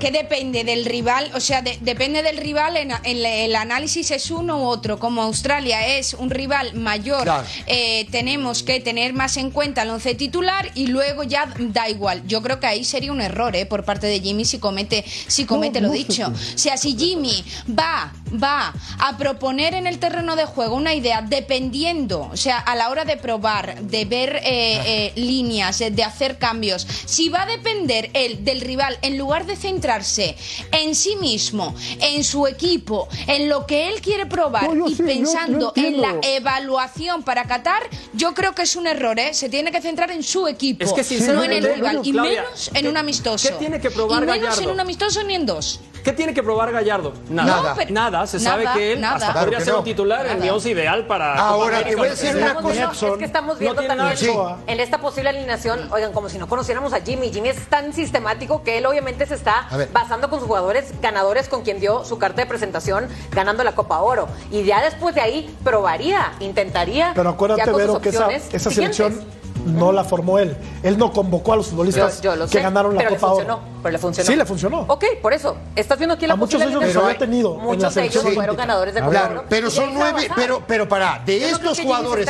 [0.00, 1.30] ¿qué, depende del rival?
[1.34, 4.98] O sea, de- depende del rival, en, el análisis es uno u otro.
[4.98, 7.46] Como Australia es un rival mayor, Claro.
[7.66, 12.22] eh, tenemos que tener más en cuenta el once titular y luego ya da igual.
[12.26, 15.44] Yo creo que ahí sería un error eh, por parte de Jimmy si comete, si
[15.44, 16.26] comete lo no dicho.
[16.28, 21.22] O sea, si Jimmy va, va a proponer en el terreno de juego una idea
[21.22, 26.02] dependiendo, o sea, a la hora de probar, de ver eh, eh, líneas, eh, de
[26.04, 30.36] hacer cambios, si va a depender él del rival en lugar de centrarse
[30.72, 35.02] en sí mismo, en su equipo, en lo que él quiere probar No, y sí,
[35.02, 39.34] pensando en la evaluación para Qatar, yo creo que es un error, ¿eh?
[39.34, 42.68] Se tiene que centrar en su equipo, Es que no en el rival, y menos
[42.74, 43.48] en ¿qué- un amistoso.
[43.48, 44.62] qué tiene que probar y menos Gallardo?
[44.62, 45.80] en un amistoso ni en dos.
[46.06, 47.12] ¿Qué tiene que probar Gallardo?
[47.28, 47.56] Nada.
[47.56, 47.74] Nada.
[47.76, 49.16] pero- Nada, se nada, sabe que él nada.
[49.16, 49.78] hasta Claro podría ser no.
[49.80, 50.54] un titular en mi Nada.
[50.54, 51.34] once ideal para.
[51.34, 54.36] Ahora, te voy a decir una viendo- es que estamos no viendo nada también
[54.68, 57.32] en esta posible alineación, oigan, como si no conociéramos a Jimmy.
[57.32, 61.62] Jimmy es tan sistemático que él obviamente se está basando con sus jugadores ganadores con
[61.62, 64.28] quien dio su carta de presentación ganando la Copa Oro.
[64.52, 67.10] Y ya después de ahí probaría, intentaría.
[67.16, 69.24] Pero acuérdate, Vero, que esa, selección
[69.66, 70.56] no la formó él.
[70.82, 73.26] Él no convocó a los futbolistas Yo, yo lo que sé, ganaron la pero Copa
[73.26, 73.62] le funcionó, Oro.
[73.82, 74.26] pero le funcionó.
[74.30, 74.80] Sí, le funcionó.
[74.88, 75.56] Ok, por eso.
[75.74, 78.56] Estás viendo aquí la A muchos de ellos los había tenido Muchos de ellos fueron
[78.56, 79.44] ganadores de Copa Claro, Oro.
[79.48, 82.28] pero son nueve, pero, pero para, de Yo estos jugadores,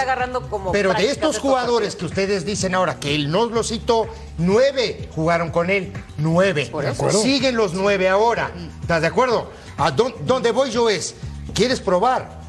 [0.51, 4.07] como pero de estos jugadores que ustedes dicen ahora que él no los citó,
[4.38, 6.66] nueve jugaron con él, nueve.
[6.70, 7.11] Por eso.
[7.11, 8.51] Siguen los nueve ahora.
[8.81, 9.51] ¿Estás de acuerdo?
[9.79, 11.14] A dón- donde voy yo es,
[11.55, 12.40] ¿quieres probar?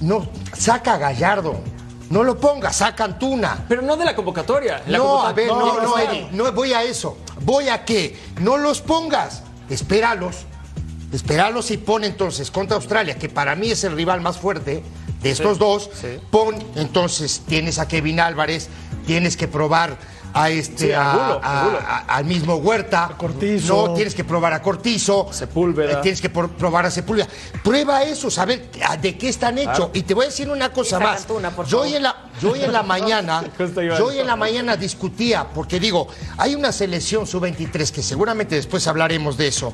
[0.00, 0.26] No,
[0.56, 1.54] saca a Gallardo.
[2.10, 3.64] No lo pongas, saca Antuna.
[3.68, 4.82] Pero no de la convocatoria.
[4.86, 5.98] La No, a ver, no, no.
[5.98, 7.18] Eri, no voy a eso.
[7.40, 10.44] Voy a que no los pongas, espéralos.
[11.12, 14.82] Espéralos y pon entonces contra Australia, que para mí es el rival más fuerte
[15.22, 15.90] de estos dos.
[15.94, 16.18] sí.
[16.30, 18.68] Pon entonces, tienes a Kevin Álvarez,
[19.06, 19.96] tienes que probar
[20.34, 21.78] a este Sí, a- Angulo, a- Angulo.
[21.78, 23.14] a- al mismo Huerta.
[23.16, 23.86] Cortizo.
[23.88, 25.28] No, tienes que probar a Cortizo.
[25.32, 25.92] Sepúlveda.
[25.92, 27.28] Eh, Tienes que por- probar a Sepúlveda.
[27.62, 29.90] Prueba eso, saber a- de qué están hechos.
[29.94, 31.26] Y te voy a decir una cosa más.
[31.68, 34.76] Yo hoy en la, yo hoy en la mañana, a yo hoy en la mañana
[34.76, 39.72] discutía, porque digo, hay una selección sub-23 que seguramente después hablaremos de eso.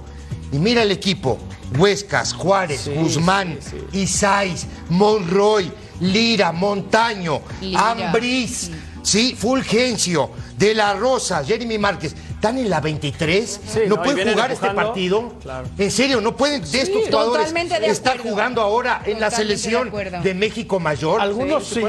[0.52, 1.38] Y mira el equipo:
[1.78, 3.58] Huescas, Juárez, Guzmán,
[3.92, 7.90] Isais, Monroy, Lira, Montaño, Lira.
[7.92, 8.70] Ambriz,
[9.02, 12.14] sí, Fulgencio, De la Rosa, Jeremy Márquez.
[12.34, 13.60] ¿Están en la 23?
[13.66, 15.34] Sí, ¿No pueden jugar este partido?
[15.42, 15.68] Claro.
[15.76, 18.30] En serio, no pueden de estos jugadores Totalmente de estar acuerdo.
[18.30, 21.20] jugando ahora en la Totalmente selección de México Mayor.
[21.20, 21.82] Algunos sí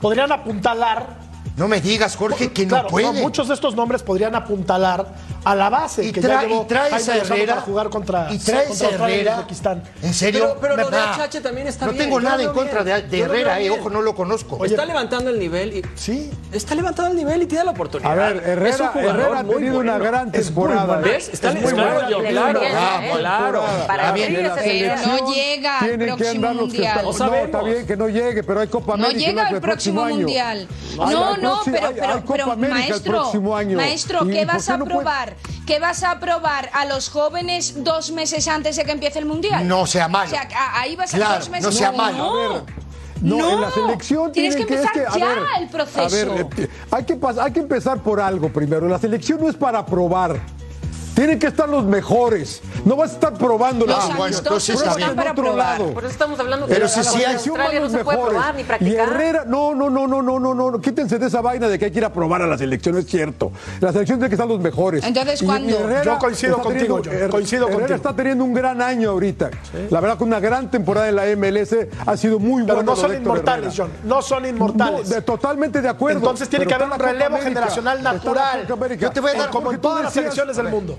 [0.00, 1.25] podrían apuntalar.
[1.56, 3.14] No me digas, Jorge, que Claro, no pueden.
[3.22, 5.06] muchos de estos nombres podrían apuntalar
[5.42, 8.28] a la base y, que tra- ya llevó y traes a Herrera para jugar contra,
[8.30, 9.82] y traes contra Australia Herrera Uzbekistán.
[10.02, 10.98] en serio Pero- pero lo de.
[10.98, 13.88] HH también está no bien, tengo yo nada en contra de, bien, Herrera eh, ojo
[13.88, 17.64] no lo conozco está levantando el nivel y Sí, está levantando el nivel y tiene
[17.64, 18.12] la oportunidad.
[18.12, 20.84] A ver, Es un Herrera, jugador Herrera ha tenido una gran Es temporada.
[20.84, 21.02] bueno.
[21.02, 21.28] ¿Ves?
[21.32, 22.10] Está Es muy claro, bueno.
[22.10, 22.60] yo, claro,
[23.18, 23.64] claro.
[23.86, 27.04] Para es no llega al próximo andar los que mundial.
[27.04, 29.26] No No, está bien que no llegue, pero hay Copa No América.
[29.30, 30.68] llega el al próximo mundial.
[30.96, 33.76] No, hay no, próximo- pero, hay- pero, hay Copa pero América el maestro, año.
[33.76, 35.36] maestro, ¿Y ¿qué vas qué a no puede- probar?
[35.66, 39.66] ¿Qué vas a probar a los jóvenes dos meses antes de que empiece el mundial?
[39.66, 40.26] No sea malo.
[40.26, 41.64] O sea, a- ahí vas a Claro, dos meses.
[41.66, 42.16] no sea malo.
[42.18, 42.40] No.
[42.40, 42.62] A ver,
[43.22, 46.00] No, en la selección tienes que empezar es que, ya a ver, el proceso.
[46.00, 48.86] A ver, eh, hay que, hay que empezar por algo primero.
[48.88, 50.38] La selección no es para probar.
[51.16, 52.60] Tienen que estar los mejores.
[52.84, 55.16] No vas a estar probando los ah, bueno, entonces está bien.
[55.16, 58.18] Por eso estamos hablando Pero que si, la si Australia no se mejores.
[58.18, 59.44] puede probar ni practicar.
[59.46, 61.90] Y no, no, no, no, no, no, no, quítense de esa vaina de que hay
[61.90, 63.50] que ir a probar a la selección, es cierto.
[63.80, 65.04] La selección tiene que estar los mejores.
[65.04, 66.02] Entonces, ¿cuándo?
[66.04, 69.50] yo coincido contigo, teniendo, yo está teniendo un gran año ahorita.
[69.88, 71.74] La verdad, con una gran temporada en la MLS
[72.04, 72.74] ha sido muy buena.
[72.74, 73.90] Pero no son inmortales, John.
[74.04, 75.24] No son inmortales.
[75.24, 76.18] Totalmente de acuerdo.
[76.18, 78.66] Entonces tiene que haber un relevo generacional natural.
[78.98, 80.98] Yo te voy a dar eh, como en todas las selecciones del mundo.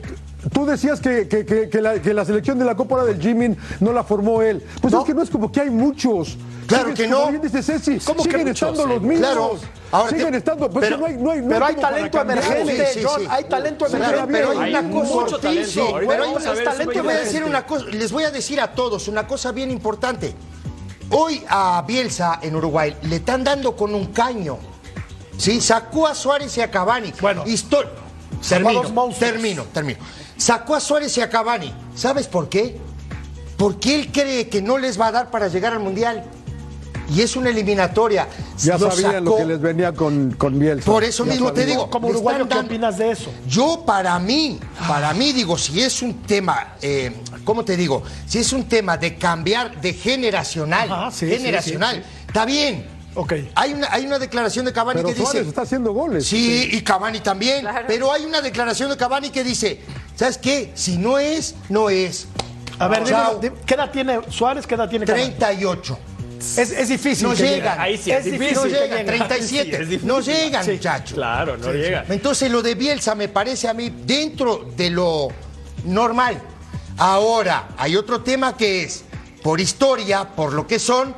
[0.54, 3.58] Tú decías que, que- que- que la, que la selección de la Copa del Jimin
[3.80, 4.64] no la formó él.
[4.82, 5.00] Pues No.
[5.02, 6.38] es que no es como que hay muchos.
[6.68, 7.30] Claro que como no.
[7.32, 8.70] bien dice Ceci, ¿Cómo que siguen muchos?
[8.72, 9.20] estando los mismos.
[9.20, 9.52] claro.
[9.92, 10.70] Ahora siguen te- estando.
[10.70, 13.22] Pues pero- no hay, no hay, no Pero hay talento emergente, Sí, sí, John.
[13.22, 13.28] sí.
[13.30, 14.32] Hay talento Pero, emergente.
[14.34, 15.72] pero hay Hay una cosa, mucho talento.
[16.00, 16.94] pero hay vamos a ver una- sub-23.
[16.94, 19.72] te voy a decir una cosa, les voy a decir a todos una cosa bien
[19.72, 20.34] importante.
[21.10, 24.58] Hoy a Bielsa en Uruguay le están dando con un caño.
[25.38, 27.14] Sí, sacó a Suárez y a Cavani.
[27.22, 27.44] Bueno.
[27.44, 27.46] A
[28.48, 28.82] termino,
[29.20, 30.00] termino, termino.
[30.38, 31.74] Sacó a Suárez y a Cavani.
[31.96, 32.78] ¿Sabes por qué?
[33.58, 36.24] Porque él cree que no les va a dar para llegar al Mundial.
[37.10, 38.28] Y es una eliminatoria.
[38.62, 40.86] Ya Lo sabían lo que les venía con, con Bielsa.
[40.92, 41.90] Por eso Ya mismo te digo.
[41.90, 43.32] Como uruguayo, ¿qué dando- opinas de eso?
[43.48, 47.14] Yo para mí, para mí digo, si es un tema, eh,
[47.46, 48.04] ¿cómo te digo?
[48.28, 52.97] Si es un tema de cambiar de generacional, Ajá, sí, generacional, sí, sí, está bien.
[53.20, 53.34] Ok.
[53.56, 56.28] Hay una, hay una declaración de Cavani Pero que Suárez dice, está haciendo goles.
[56.28, 57.86] sí, y Cavani también, Claro.
[57.88, 59.82] pero hay una declaración de Cavani que dice,
[60.16, 60.72] ¿sabes qué?
[60.76, 62.28] Si no es, no es.
[62.78, 63.40] A ver, Chao.
[63.40, 64.68] dime, dime, ¿qué edad tiene Suárez?
[64.68, 65.26] ¿Qué edad tiene Cavani?
[65.32, 66.00] 38.
[66.40, 67.28] Es, es difícil.
[67.28, 67.80] No llegan.
[67.82, 68.48] Ahí sí es difícil.
[68.50, 68.64] difícil.
[68.72, 69.18] No llegan, llegue.
[69.18, 69.48] 37.
[69.48, 70.08] Sí, es difícil.
[70.08, 71.14] no llegan, muchachos.
[71.16, 72.06] Claro, no llega.
[72.10, 75.30] Entonces lo de Bielsa me parece a mí dentro de lo
[75.86, 76.40] normal.
[77.00, 79.04] Ahora, hay otro tema que es,
[79.42, 81.16] por historia, por lo que son,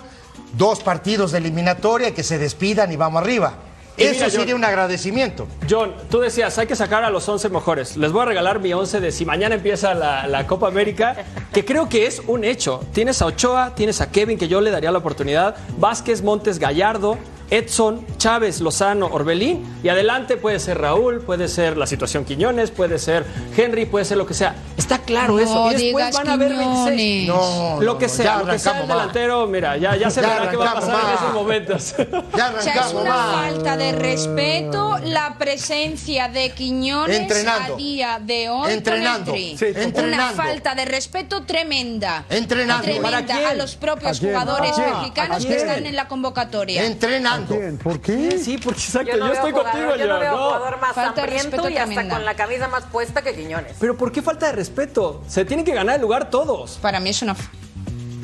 [0.54, 3.54] dos partidos de eliminatoria que se despidan y vamos arriba.
[3.98, 5.48] Y Eso mira, sería John- un agradecimiento.
[5.70, 7.98] John, tú decías, hay que sacar a los 11 mejores.
[7.98, 11.18] Les voy a regalar mi 11 de si mañana empieza la, la Copa América,
[11.52, 12.80] que creo que es un hecho.
[12.94, 17.18] Tienes a Ochoa, tienes a Kevin, que yo le daría la oportunidad, Vázquez, Montes, Gallardo,
[17.52, 23.00] Edson, Chávez, Lozano, Orbelín, y adelante puede ser Raúl, puede ser la situación Quiñones, puede
[23.00, 23.26] ser
[23.58, 24.56] Henry, puede ser lo que sea.
[24.78, 25.72] Está claro No eso.
[25.72, 26.98] Y después digas van a haber 26.
[26.98, 27.28] Quiñones.
[27.28, 28.98] No, Lo que sea, ya lo que sea el mal.
[29.00, 31.96] delantero, mira, ya, ya se Ya verá qué va a pasar en esos momentos.
[32.38, 33.36] Ya O sea, es una mal.
[33.52, 37.74] falta de respeto la presencia de Quiñones Entrenando.
[37.74, 39.34] a día de hoy Entrenando.
[39.34, 39.56] Sí,
[39.96, 42.26] Una falta de respeto tremenda.
[42.30, 42.84] Entrenando.
[42.84, 43.46] Tremenda ¿Para quién?
[43.48, 46.86] a los propios jugadores mexicanos ¿A que están en la convocatoria.
[46.86, 47.39] Entrenando.
[47.48, 47.78] ¿Quién?
[47.78, 48.38] ¿Por qué?
[48.38, 50.38] Sí, porque exacto, Yo yo, no veo estoy jugador- contigo, yo no veo no.
[50.46, 53.76] jugador más Falta de hambriento respeto y hasta con la camisa más puesta que Quiñones.
[53.80, 55.22] Pero ¿por qué falta de respeto?
[55.28, 56.78] Se tienen que ganar el lugar todos.
[56.82, 57.36] Para mí es una...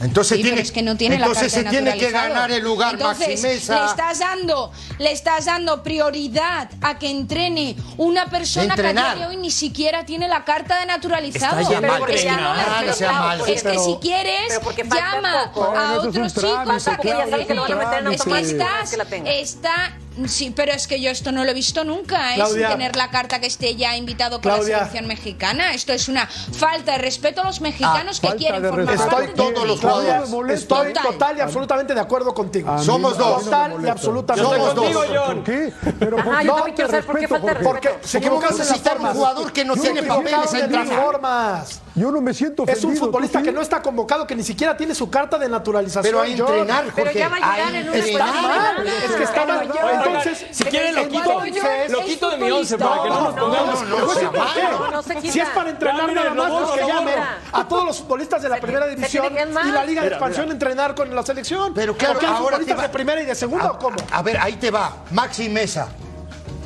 [0.02, 2.94] Entonces Sí, tiene, pero es que no tiene entonces se tiene que ganar el lugar
[2.94, 3.80] Entonces, Maxi Mesa.
[3.80, 9.16] Le estás dando, le estás dando prioridad a que entrene una persona que a día
[9.16, 11.60] de hoy ni siquiera tiene la carta de naturalizado.
[11.60, 12.56] Está de Porque ya no
[12.86, 13.38] No sea.
[13.48, 14.60] Es que Pero- si quieres,
[14.94, 15.76] llama poco.
[15.76, 16.98] a otros chicos a ya
[17.38, 19.34] que que lo van a meter en Es que automático, estás, que la tengan.
[19.34, 19.98] está,
[20.28, 22.36] sí, pero es que yo esto no lo he visto nunca, ¿eh?
[22.36, 22.68] Claudia.
[22.70, 24.78] sin tener la carta que esté ya invitado con Claudia.
[24.78, 25.74] la selección mexicana.
[25.74, 29.10] Esto es una falta de respeto a los mexicanos que falta quieren de formar respeto.
[29.12, 29.92] parte Estoy del todos los equipo.
[29.94, 30.62] Claudia, jugadores.
[30.62, 31.04] estoy Total.
[31.12, 32.78] total y absolutamente de acuerdo contigo.
[32.84, 33.38] Somos no- dos.
[33.40, 33.92] no Total y molesta.
[33.92, 34.50] absolutamente.
[34.50, 34.96] Somos de dos.
[34.96, 35.74] Contigo, ¿Por qué?
[36.00, 37.66] Pero Ajá, ¿por yo qué también quiero saber por qué respeto, falta de Jorge?
[37.66, 38.08] Porque respeto.
[38.08, 41.82] se ¿Cómo equivocaron en necesitar un jugador que no Se tiene papeles en formas.
[41.96, 44.44] Yo no me siento Es un ofendido, futbolista ¿tú que no está convocado, que ni
[44.44, 46.04] siquiera tiene su carta de naturalización.
[46.04, 46.54] Pero a John.
[46.58, 47.02] entrenar, Jorge.
[47.04, 49.68] Pero ya va a llegar en una de es que está mal.
[50.08, 53.22] Oigan, Entonces, si quieren lo quito, entonces- lo quito de mi once para que no
[53.22, 53.82] nos No, pongamos.
[53.84, 55.22] no.
[55.22, 57.16] Si es para entrenar nada más, no que llamen
[57.52, 61.14] a todos los futbolistas de la primera división y la Liga de Expansión entrenar con
[61.16, 61.74] la selección.
[61.74, 63.98] Pero claro, ¿O qué hay ahora de primera y de segunda o cómo?
[64.12, 64.92] a ver, ahí te va.
[65.12, 65.88] Maxi Mesa.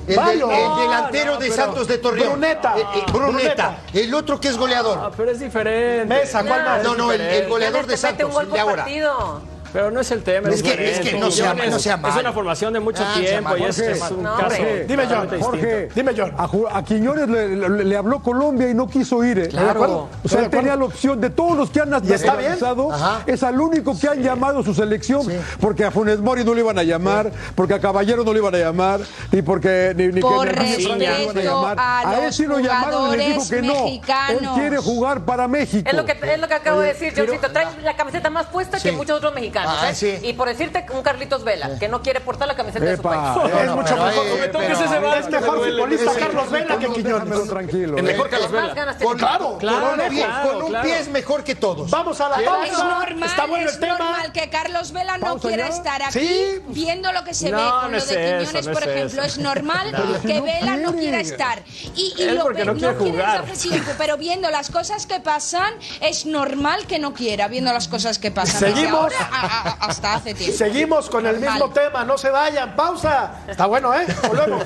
[0.08, 2.30] El, del- delantero no, de Santos de Torreón.
[2.32, 2.74] Bruneta.
[2.76, 3.68] Eh, eh, Bruneta.
[3.68, 3.78] Bruneta.
[3.94, 4.98] El otro que es goleador.
[5.00, 6.06] Ah, pero es diferente.
[6.06, 6.84] Mesa, ¿cuál más?
[6.84, 8.76] No, no, el, el goleador de Santos, el de ahora.
[8.78, 9.42] partido.
[9.74, 10.50] Pero no es el tema.
[10.50, 12.20] Es que- es que no sea- Es- no sea Es malo.
[12.22, 14.56] una formación de mucho Ah, tiempo y es, Jorge, es un no, caso.
[14.88, 15.90] Dime, John, Jorge.
[15.94, 16.34] Dime, John.
[16.38, 19.40] A, a Quiñones le, le- le habló Colombia y no quiso ir.
[19.40, 19.50] ¿eh?
[19.58, 20.10] Acuerdo.
[20.24, 23.24] O sea, él tenía la opción de todos los que han Ajá.
[23.26, 25.22] es al único que han llamado a su selección,
[25.60, 28.56] porque a Funes Mori no le iban a llamar, porque a Caballero no le iban
[28.56, 29.02] a llamar,
[29.32, 31.78] ni porque ni, ni Por que Nerviño Franco le iban a respeto llamar.
[31.80, 33.88] a él los sí lo llamaron y le dijo que no.
[33.88, 35.90] Él quiere jugar para México.
[35.90, 37.52] Es lo que, es lo que acabo de decir, Johncito.
[37.52, 39.59] Trae la camiseta más puesta que muchos otros mexicanos.
[39.68, 39.96] Ah, ¿eh?
[39.96, 40.20] sí.
[40.24, 43.22] Y por decirte, un Carlitos Vela, que no quiere portar la camiseta de su país.
[43.52, 44.26] eh, es mucho mejor.
[44.26, 46.94] eh, es pero- ese se va, es mejor futbolista Carlos Vela que Déjamelo
[47.24, 47.50] Quiñones.
[47.50, 47.98] tranquilo.
[47.98, 48.12] El eh.
[48.14, 48.96] mejor Carlos Más Vela.
[49.20, 50.84] Claro, Claro, Con un pie, claro, con un claro.
[50.88, 51.90] pie es mejor que todos.
[51.90, 52.84] Vamos a la Es pausa.
[52.84, 53.98] normal, Está bueno es el tema.
[53.98, 55.76] normal que Carlos Vela no ¿Pausa quiera ya?
[55.76, 56.62] estar aquí Sí.
[56.68, 59.24] viendo lo que se No, ve con no lo es de Quiñones, por es ejemplo.
[59.24, 61.64] Es normal que Vela no quiera estar.
[61.96, 63.42] Y, lo ve- no quiere jugar.
[63.42, 67.72] desde hace tiempo, pero viendo las cosas que pasan, es normal que no quiera, viendo
[67.74, 68.60] las cosas que pasan.
[68.60, 69.00] Seguimos.
[69.00, 69.16] ahora
[69.50, 70.58] a- hasta hace tiempo.
[70.58, 73.32] Seguimos con el mismo tema, no se vayan, pausa.
[73.48, 74.06] Está bueno, ¿eh?
[74.28, 74.64] Volvemos.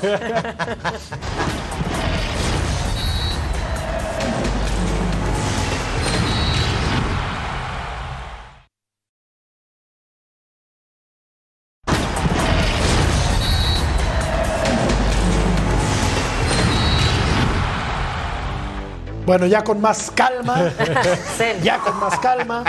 [19.25, 20.69] Bueno, ya con más calma,
[21.63, 22.63] ya con más calma,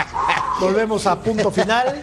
[0.59, 2.01] volvemos a punto final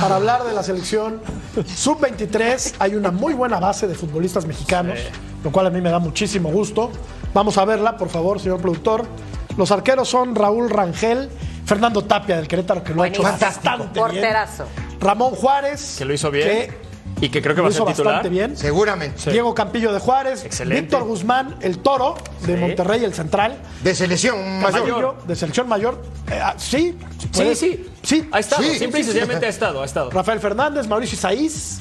[0.00, 1.20] para hablar de la selección
[1.66, 2.74] sub-23.
[2.78, 4.98] Hay una muy buena base de futbolistas mexicanos,
[5.42, 6.90] lo cual a mí me da muchísimo gusto.
[7.34, 9.04] Vamos a verla, por favor, señor productor.
[9.56, 11.28] Los arqueros son Raúl Rangel,
[11.64, 13.92] Fernando Tapia del Querétaro, que lo ha hecho bastante bien.
[13.94, 14.64] Porterazo.
[15.00, 16.48] Ramón Juárez, Que lo hizo bien.
[16.48, 16.78] que
[17.20, 18.14] y que creo que va a hizo ser titular.
[18.14, 18.56] bastante bien.
[18.56, 19.30] Seguramente.
[19.30, 20.80] Diego Campillo de Juárez, Excelente.
[20.82, 22.14] Víctor Guzmán, el toro
[22.46, 22.60] de Sí.
[22.60, 23.56] Monterrey, el central.
[23.82, 24.72] De selección mayor.
[24.72, 26.02] Campillo, de selección mayor.
[26.30, 26.96] Eh, ah, sí,
[27.32, 27.86] Sí, sí.
[28.02, 28.62] Sí, Ha estado.
[28.62, 29.82] Sí, Simple y sencillamente ha estado.
[29.82, 30.10] Ha estado.
[30.10, 31.80] Rafael Fernández, Mauricio Isaís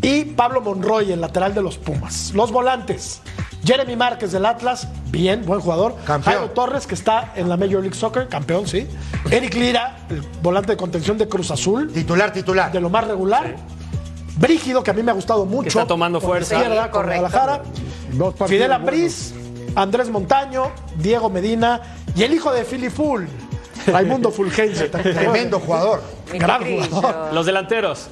[0.00, 2.32] y Pablo Monroy, el lateral de los Pumas.
[2.34, 3.20] Los volantes.
[3.64, 5.94] Jeremy Márquez del Atlas, bien, buen jugador.
[6.04, 6.34] Campeón.
[6.34, 8.88] Jairo Torres, que está en la Major League Soccer, campeón, sí.
[9.30, 12.72] Eric Lira, el volante de contención de Cruz Azul, Titular, titular.
[12.72, 13.54] de lo más regular.
[14.36, 15.68] Brígido, que a mí me ha gustado mucho.
[15.68, 16.54] está tomando fuerza.
[16.54, 17.28] izquierda, con correcto.
[17.28, 17.62] Guadalajara.
[18.46, 18.72] Fidel.
[18.72, 19.34] Ambriz,
[19.74, 21.80] Andrés Montaño, Diego Medina
[22.14, 23.24] y el hijo de Philly Full,
[23.86, 24.90] Raimundo Fulgencio.
[24.90, 26.02] Tremendo jugador.
[26.32, 27.32] Gran jugador.
[27.32, 28.08] Los delanteros.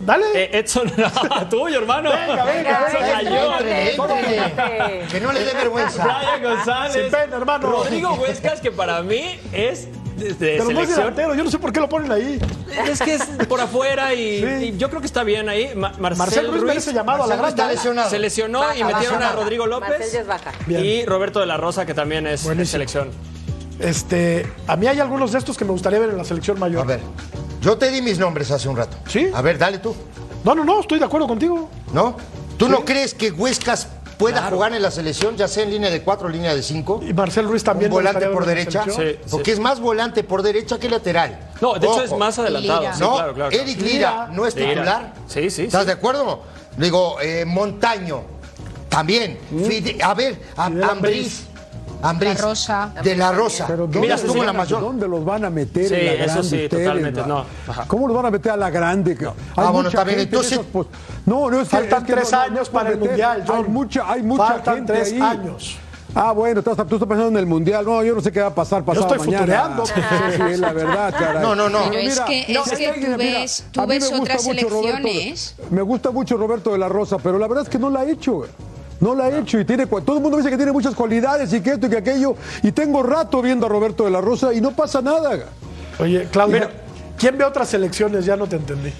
[0.00, 0.24] Dale.
[0.34, 0.90] Eh, Edson,
[1.50, 2.10] tuyo, hermano.
[2.10, 5.06] Venga, venga, Venga, Entre, entre.
[5.06, 6.04] Que no le dé vergüenza.
[6.04, 6.92] Brian González.
[6.92, 7.70] Sin pena, hermano.
[7.70, 9.86] Rodrigo Huescas, que para mí es
[10.16, 10.98] de, de De los más selección.
[11.00, 12.40] delanteros, yo no sé por qué lo ponen ahí.
[12.88, 14.64] Es que es por afuera y, Sí.
[14.66, 15.72] y yo creo que está bien ahí.
[15.74, 18.10] Ma- Marcel, Marcel Ruiz merece llamado a la Marcelo está lesionado.
[18.10, 19.30] se lesionó y metieron baja.
[19.30, 20.52] a Rodrigo Marcel ya López es baja.
[20.66, 20.84] Bien.
[20.84, 22.62] y Roberto de la Rosa, que también es, Buenísimo.
[22.62, 23.10] es selección.
[23.78, 26.82] Este, a mí hay algunos de estos que me gustaría ver en la selección mayor.
[26.82, 27.00] A ver,
[27.60, 28.96] yo te di mis nombres hace un rato.
[29.08, 29.28] ¿Sí?
[29.34, 29.94] A ver, dale tú.
[30.44, 31.68] No, no, no, estoy de acuerdo contigo.
[31.92, 32.16] ¿No?
[32.58, 36.02] ¿Tú no crees que Huescas pueda jugar en la selección, ya sea en línea de
[36.02, 37.00] cuatro o línea de cinco?
[37.06, 37.90] Y Marcel Ruiz también.
[37.90, 38.84] volante por derecha.
[38.84, 39.16] Sí.
[39.30, 41.38] Porque es más volante por derecha que lateral.
[41.60, 42.82] No, de hecho es más adelantado.
[42.94, 43.34] Sí, no, claro, claro.
[43.34, 43.50] claro.
[43.52, 44.28] Eric Lira, Lira.
[44.32, 44.68] no es Lira.
[44.70, 45.14] titular.
[45.26, 45.86] Sí, sí, ¿Estás sí.
[45.86, 46.42] de acuerdo?
[46.76, 48.22] Digo, eh, Montaño,
[48.88, 49.38] también.
[49.50, 51.44] Fide- a ver, a- Ambriz.
[52.02, 52.34] Ambriz.
[52.34, 52.92] La Rosa.
[53.02, 53.64] De la Rosa.
[53.66, 54.80] Pero ¿dónde, Mira, los la van a- mayor.
[54.80, 57.26] ¿Dónde los van a meter Sí, en la eso grande sí, ustedes, totalmente, va?
[57.26, 57.44] no.
[57.68, 57.84] Ajá.
[57.86, 59.16] ¿Cómo los van a meter a la grande?
[59.20, 60.86] Hay Ah, bueno, mucha también, gente en entonces- esas pos-
[61.24, 62.98] No, no es que Faltan es que tres no, no, años no para el.
[62.98, 63.56] Mundial, John.
[63.56, 65.20] Hay mucha, hay mucha Faltan gente tres ahí.
[65.20, 65.76] años.
[66.14, 67.86] Ah, bueno, tú estás pensando en el Mundial.
[67.86, 69.38] No, yo no sé qué va a pasar pasado estoy mañana.
[69.38, 69.86] futureando.
[69.86, 69.92] Sí,
[70.36, 71.42] sí, la verdad, caray.
[71.42, 71.78] No, no, no.
[71.88, 75.54] Pero es que- es que hay tú ves- tú ves otras selecciones.
[75.70, 78.04] me gusta mucho Roberto de la Rosa, pero la verdad es que no la ha
[78.10, 78.42] hecho.
[79.02, 81.60] No la ha hecho y tiene todo el mundo dice que tiene muchas cualidades y
[81.60, 84.60] que esto y que aquello y tengo rato viendo a Roberto de la Rosa y
[84.60, 85.46] no pasa nada.
[85.98, 86.70] Oye, Claudia,
[87.18, 88.24] ¿quién ve otras selecciones?
[88.24, 88.92] Ya no te entendí.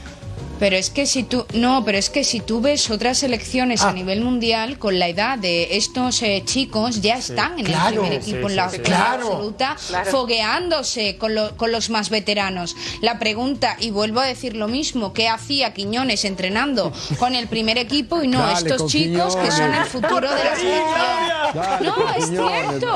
[0.63, 3.89] Pero es que si tú no, pero es que si tú ves otras selecciones Ah.
[3.89, 7.95] a nivel mundial con la edad de estos eh, chicos ya están en Claro, el
[7.99, 8.83] primer equipo en la, sí, sí.
[8.85, 9.27] en la Claro.
[9.27, 10.11] absoluta, Claro.
[10.13, 12.77] fogueándose con, lo- con los más veteranos.
[13.01, 17.77] La pregunta y vuelvo a decir lo mismo, ¿qué hacía Quiñones entrenando con el primer
[17.79, 21.55] equipo y no Dale, estos chicos que son el futuro de la selección?
[21.55, 22.69] Dale, No, es Quiñones.
[22.69, 22.87] cierto.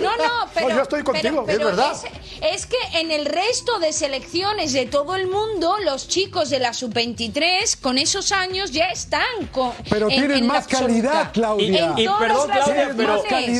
[0.00, 1.92] No, no, pero yo estoy contigo, pero- es verdad.
[1.92, 6.58] es- es que en el resto de selecciones de todo el mundo, los chicos de
[6.58, 6.72] la
[7.04, 11.30] sub-23 con esos años ya están con, Pero en- tienen en más calidad.
[11.32, 11.94] Claudia.
[11.96, 12.90] Y- perdón, Claudia,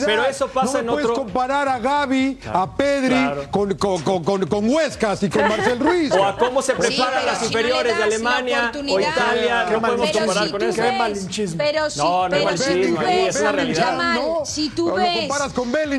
[0.07, 3.51] pero- eso pasa no en puedes otro- comparar a Gaby, a Pedri, Claro.
[3.51, 6.13] con, con, con, con, con Huescas y con Marcel Ruiz.
[6.15, 9.01] O a cómo se preparan las si inferiores de Alemania o.
[9.01, 9.67] Italia.
[9.71, 10.83] No podemos comparar si con eso.
[10.83, 11.59] Ves- malinchismo.
[11.59, 13.75] Pero si, No, no pero es si tú ves a un.
[13.75, 15.29] Yamal, si tú ves,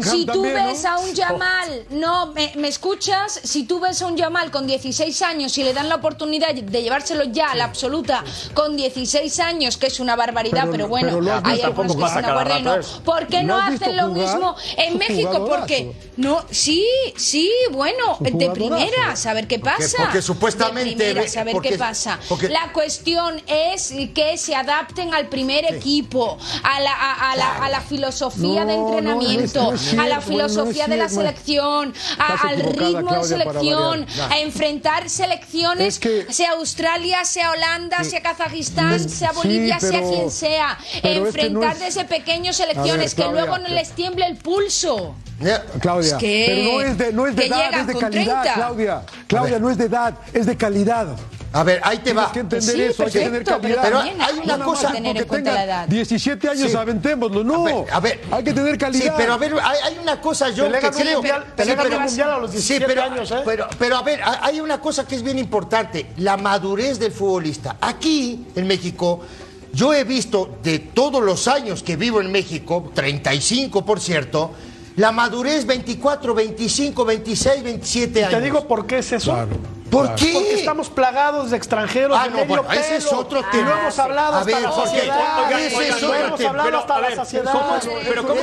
[0.03, 0.89] si tú también, ves ¿no?
[0.89, 5.21] a un Yamal, no, me, me escuchas, si tú ves a un Yamal con 16
[5.21, 8.23] años y le dan la oportunidad de llevárselo ya a la absoluta
[8.55, 12.43] con 16 años, que es una barbaridad, Pero- pero, bueno, pero hay algunos que Cada
[12.43, 13.03] rato no.
[13.03, 15.45] ¿Por qué ¿Lo no hacen lo mismo en México?
[15.47, 16.83] Porque no, sí,
[17.17, 18.53] sí, bueno, de jugadorazo.
[18.53, 19.97] primeras, a ver qué pasa.
[19.97, 22.19] porque supuestamente- De primeras, a ver porque- qué pasa.
[22.29, 27.55] porque- La cuestión es que se adapten al primer equipo, a la, a, a la,
[27.65, 32.59] a la filosofía No, de entrenamiento, es- a la filosofía de la selección, a- al
[32.61, 39.29] ritmo de selección, a enfrentar selecciones, Es que- sea Australia, sea Holanda, sea Kazajistán, sea
[39.29, 40.77] sí, Bolivia, sea quien sea.
[41.01, 43.91] pero es que no Enfrentar es- desde pequeños ver, selecciones que Claudia, luego no les
[43.91, 45.15] tiemble el pulso.
[45.81, 48.53] Claudia, Es que- pero no es de, no es de edad, es de calidad, 30.
[48.55, 49.01] Claudia.
[49.27, 51.07] Claudia, no es de edad, es de calidad.
[51.55, 52.31] A ver, ahí te Tienes va.
[52.33, 53.81] que entender Sí, eso, hay que tener pero calidad.
[53.81, 55.87] Pero hay una cosa- tener en porque cuenta la tenga edad.
[55.87, 56.75] 17 años, Sí.
[56.77, 57.43] aventémoslo.
[57.45, 58.21] No, A ver, a ver.
[58.29, 59.03] hay que tener calidad.
[59.05, 61.13] Sí, pero a ver, hay, hay una cosa yo que creo.
[61.21, 63.41] mundial- Sí, pero- un mundial a los 17 sí, pero, años, ¿eh?
[63.45, 67.13] Pero, pero a ver, ha- hay una cosa que es bien importante: la madurez del
[67.13, 67.77] futbolista.
[67.79, 69.21] Aquí, en México,
[69.71, 74.51] yo he visto de todos los años que vivo en México, 35 por cierto,
[74.97, 78.39] la madurez 24, 25, 26, 27 años.
[78.39, 79.37] Te digo por qué es eso.
[79.95, 80.31] ¿Por qué?
[80.33, 83.19] Porque estamos plagados de extranjeros Ah, de no, medio bueno, ese es pelo.
[83.19, 83.69] otro Y tema.
[83.69, 85.45] lo hemos hablado A hasta ver, la Jorge, saciedad.
[85.45, 86.49] oigan, ese es Lo otro hemos tema.
[86.49, 87.51] hablado Pero, hasta la saciedad.
[87.51, 88.41] ¿cómo- pero cómo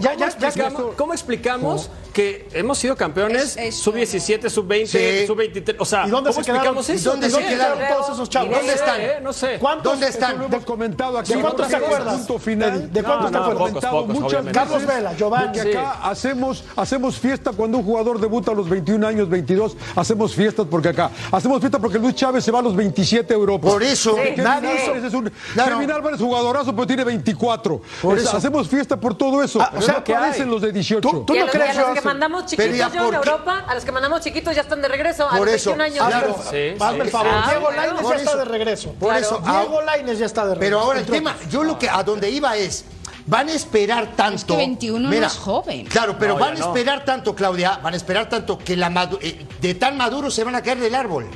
[0.00, 4.86] ya, ya, explicamos, ¿Cómo explicamos que hemos sido campeones Es- es- sub-17, sub-20,
[5.20, 5.26] Sí.
[5.26, 5.76] sub-23?
[5.78, 6.76] O sea, ¿Y dónde ¿cómo se quedaron?
[6.78, 7.10] explicamos ¿Y eso?
[7.10, 7.78] dónde ¿Y se quedaron?
[7.78, 8.50] quedaron todos esos chavos?
[8.56, 9.00] ¿Dónde están?
[9.00, 9.58] Eh, no sé.
[9.58, 9.84] ¿Cuántos?
[9.92, 10.38] ¿Dónde están?
[10.38, 11.34] lo hemos comentado aquí.
[11.34, 12.16] ¿De cuántos te acuerdas?
[12.18, 12.92] Punto final.
[12.92, 14.52] ¿De cuántos No, te no, acuerdas?
[14.52, 15.58] Carlos Vela, Giovanni.
[15.60, 20.66] acá hacemos, hacemos fiesta cuando un jugador debuta a los 21 años, 22, hacemos fiestas
[20.70, 21.10] porque acá.
[21.32, 23.68] Hacemos fiesta porque Luis Chávez se va a los 27 a Europa.
[23.68, 25.76] Por eso, Kevin nadie- Álvarez es un, Claro.
[25.76, 27.80] Kevin Álvarez jugadorazo, pero tiene 24.
[28.02, 28.36] Por Es- eso.
[28.36, 29.60] Hacemos fiesta por todo eso.
[29.60, 30.18] Ah, o sea, ¿qué hay?
[30.18, 31.08] aparecen los de 18.
[31.08, 32.08] ¿Tú- tú y a no los, crees a los que eso?
[32.08, 33.14] mandamos chiquitos ya, yo en.
[33.14, 35.84] Europa, a los que mandamos chiquitos ya están de regreso a Por los eso, 21
[35.84, 36.06] años.
[36.06, 36.36] Claro.
[36.50, 37.10] Sí, hazme el sí.
[37.10, 37.32] favor.
[37.32, 37.70] Ah, Diego.
[37.70, 38.94] Lainez ya está de regreso.
[38.98, 40.60] Por eso, Diego Lainez ya está de regreso.
[40.60, 42.84] Pero ahora el tema, yo lo que a donde iba es,
[43.26, 44.36] van a esperar tanto.
[44.36, 45.86] Es que 21 no es joven.
[45.86, 46.66] Claro, pero No, van a no.
[46.66, 50.44] esperar tanto, Claudia, van a esperar tanto que la madu- eh, de tan maduros se
[50.44, 51.26] van a caer del árbol.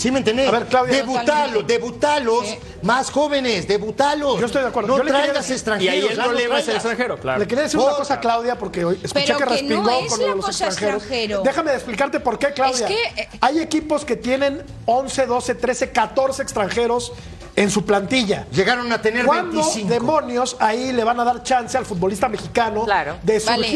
[0.00, 0.48] ¿Sí me entendés?
[0.48, 0.96] A ver, Claudia.
[0.96, 2.58] Debutalos, debutalos Sí.
[2.82, 4.40] más jóvenes, debutalos.
[4.40, 4.88] Yo estoy de acuerdo.
[4.88, 5.94] No Yo le quería traigas decir- Y extranjeros.
[5.94, 7.38] ahí el no problema es el extranjero, claro.
[7.38, 7.98] Le quería decir una Otra.
[7.98, 10.30] cosa a Claudia porque hoy escuché Pero que que no respingó es con lo de
[10.30, 11.02] la los cosa extranjeros.
[11.02, 11.42] extranjero.
[11.42, 12.88] Déjame explicarte por qué, Claudia.
[12.88, 17.12] Es que, eh, Hay equipos que tienen 11, 12, 13, 14 extranjeros
[17.56, 18.46] en su plantilla.
[18.52, 19.90] Llegaron a tener ¿Cuándo 25.
[19.90, 23.18] demonios ahí le van a dar chance al futbolista mexicano Claro.
[23.22, 23.66] de Vale.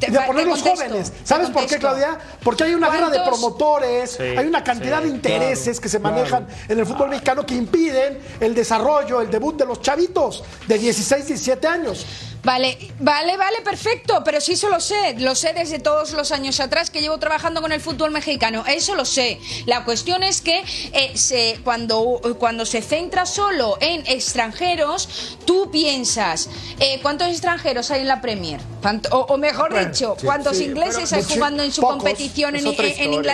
[0.00, 1.12] Te- y de poner los contesto, jóvenes.
[1.24, 1.78] ¿Sabes por qué.
[1.78, 2.18] Claudia?
[2.42, 3.38] Porque hay una guerra de ¿Cuántos?
[3.40, 7.44] promotores, Sí, hay una cantidad sí, de intereses que se manejan en el fútbol mexicano
[7.44, 12.06] que impiden el desarrollo, el debut de los chavitos de 16, 17 años.
[12.48, 16.60] Vale, vale, vale, perfecto, pero sí eso lo sé, lo sé desde todos los años
[16.60, 19.38] atrás que llevo trabajando con el fútbol mexicano, eso lo sé.
[19.66, 26.48] La cuestión es que eh, se, cuando, cuando se centra solo en extranjeros, tú piensas,
[26.80, 28.62] eh, ¿cuántos extranjeros hay en la Premier?
[28.80, 31.96] ¿Cuánto- o, o mejor Bueno, dicho, sí, ¿cuántos sí, ingleses hay jugando en su pocos,
[31.98, 32.62] competición en,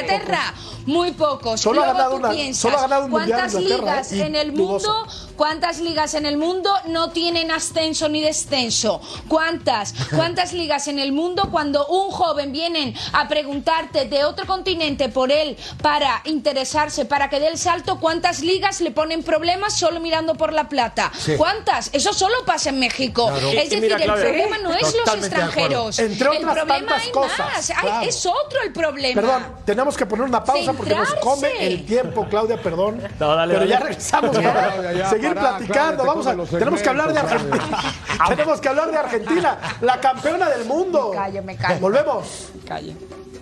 [0.09, 0.55] historia.
[0.87, 1.61] Muy pocos.
[1.61, 4.27] Solo ha Luego ganado tú una- piensas, solo ha ganado un mundial ¿cuántas ligas ¿eh?
[4.27, 5.07] En el mundo?
[5.37, 9.01] ¿Cuántas ligas en el mundo no tienen ascenso ni descenso?
[9.29, 9.95] ¿Cuántas?
[10.15, 15.33] ¿Cuántas ligas en el mundo cuando un joven viene a preguntarte de otro continente por
[15.33, 17.99] él para interesarse, para que dé el salto?
[17.99, 21.11] ¿Cuántas ligas le ponen problemas solo mirando por la plata?
[21.19, 21.37] Sí.
[21.37, 21.91] ¿Cuántas?
[21.93, 23.29] Eso solo pasa en México.
[23.29, 23.49] Claro.
[23.49, 25.99] Es decir, mira, el Claudia- problema no es los Totalmente extranjeros.
[25.99, 27.71] Entre el otras problema tantas hay cosas, más.
[27.71, 28.07] Hay- claro.
[28.09, 29.21] es otro el problema.
[29.21, 33.01] Perdón, tenemos que poner una pausa porque nos come el tiempo, Claudia, perdón.
[33.19, 33.71] No, dale, Pero dale.
[33.71, 36.03] ya regresamos Ya, para Claudia, ya, seguir pará, platicando.
[36.05, 37.81] Claudia, Vamos a, tenemos que hablar de Argentina.
[38.29, 41.11] tenemos que hablar de Argentina, la campeona del mundo.
[41.11, 41.81] Me callo, me callo.
[41.81, 42.49] Volvemos.
[42.67, 42.97] Calle.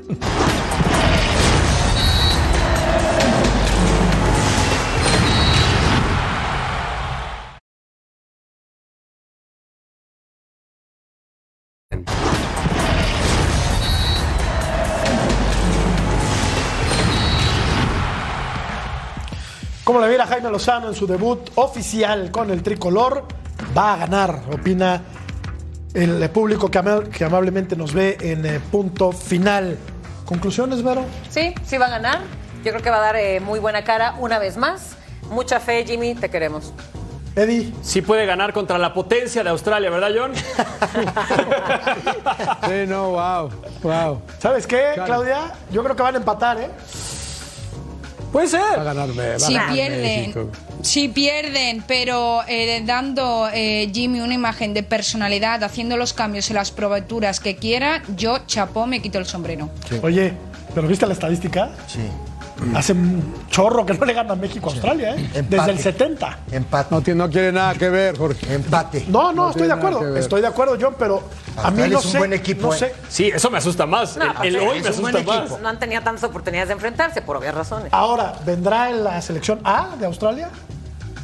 [0.06, 0.51] Como
[20.26, 23.24] Jaime Lozano en su debut oficial con el tricolor,
[23.76, 25.02] va a ganar, opina
[25.94, 29.76] el público que, ama- que amablemente nos ve en eh, punto final.
[30.24, 31.04] ¿Conclusiones, Vero?
[31.30, 32.20] Sí, sí va a ganar.
[32.64, 34.96] Yo creo que va a dar eh, muy buena cara una vez más.
[35.30, 36.72] Mucha fe, Jimmy, te queremos.
[37.34, 37.72] Eddie.
[37.82, 40.32] Sí puede ganar contra la potencia de Australia, ¿verdad, John?
[42.68, 43.50] Sí, no, wow,
[43.82, 44.22] wow.
[44.38, 44.92] ¿Sabes qué.
[45.04, 45.52] Claudia?
[45.70, 46.70] Yo creo que van a empatar, ¿eh?
[48.32, 48.60] Puede ser.
[48.60, 54.20] Va a ganar, va a Si ganar pierden, si pierden, pero eh, dando eh, Jimmy
[54.20, 59.02] una imagen de personalidad, haciendo los cambios y las probaturas que quiera, yo chapó me
[59.02, 59.68] quito el sombrero.
[60.02, 60.32] Oye,
[60.74, 61.70] ¿pero viste la estadística?
[61.86, 62.00] Sí.
[62.74, 65.30] Hace un chorro que no le gana México a Australia, ¿eh?
[65.34, 65.56] Empate.
[65.56, 66.38] Desde el 70.
[66.52, 66.88] Empate.
[66.94, 68.54] No, tiene- no quiere nada que ver, Jorge.
[68.54, 69.04] Empate.
[69.08, 70.16] No, no, No estoy de tiene acuerdo.
[70.16, 71.22] Estoy de acuerdo, John, pero
[71.56, 72.18] a mí no es un sé.
[72.18, 72.78] buen equipo, no ¿eh?
[72.78, 72.94] sé.
[73.08, 74.16] Sí, eso me asusta más.
[74.16, 75.32] No, el, hoy es me asusta equipo.
[75.32, 75.60] más.
[75.60, 77.88] No han tenido tantas oportunidades de enfrentarse, por obvias razones.
[77.92, 80.48] Ahora, ¿vendrá en la selección A de Australia?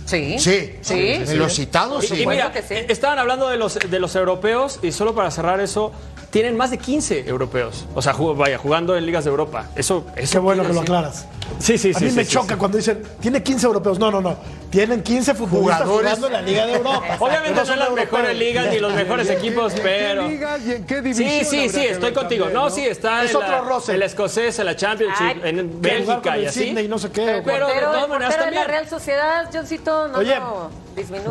[0.04, 0.38] Sí.
[0.38, 0.76] Sí.
[0.80, 0.94] Sí.
[1.12, 2.26] En los citados, Y sí.
[2.26, 2.74] mira, que sí.
[2.88, 5.92] estaban hablando de los, de los europeos y solo para cerrar eso,
[6.30, 7.86] tienen más de 15 europeos.
[7.94, 9.66] O sea, ju- vaya, jugando en ligas de Europa.
[9.76, 11.26] Eso, eso Qué bueno que lo aclaras.
[11.58, 12.58] Sí, sí, A mí sí, me sí, choca sí.
[12.58, 13.98] cuando dicen, tiene 15 europeos.
[13.98, 14.36] No, no, no.
[14.70, 16.10] Tienen 15 futbolistas Jugadores.
[16.18, 17.06] jugando en la Liga de Europa.
[17.20, 20.22] Obviamente no son las mejores ligas ni los mejores equipos, ¿En pero...
[20.22, 21.28] qué ligas y en qué división?
[21.30, 22.44] Sí, sí, sí, estoy contigo.
[22.44, 23.92] también, No, sí, está Es en, otro la, roce.
[23.94, 25.80] en la escocesa, en la Championship, Ay, en Que jugar
[26.22, 26.60] Bélgica y así.
[26.64, 27.42] Sydney, no sé qué.
[27.44, 28.64] Pero- Pero de todas maneras de la.
[28.64, 30.38] Real Sociedad, Johncito, no, Oye.
[30.38, 31.30] no disminuya.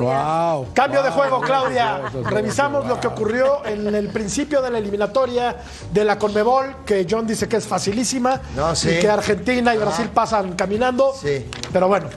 [0.54, 0.68] Wow.
[0.74, 2.02] Cambio de wow, juego, wow, Claudia.
[2.24, 2.96] Revisamos wow.
[2.96, 5.58] lo que ocurrió en el principio de la eliminatoria
[5.92, 8.90] de la Conmebol, que John dice que es facilísima No, sí.
[8.92, 11.14] y que Argentina y Brasil pasan caminando.
[11.20, 11.46] Sí.
[11.72, 12.08] Pero bueno,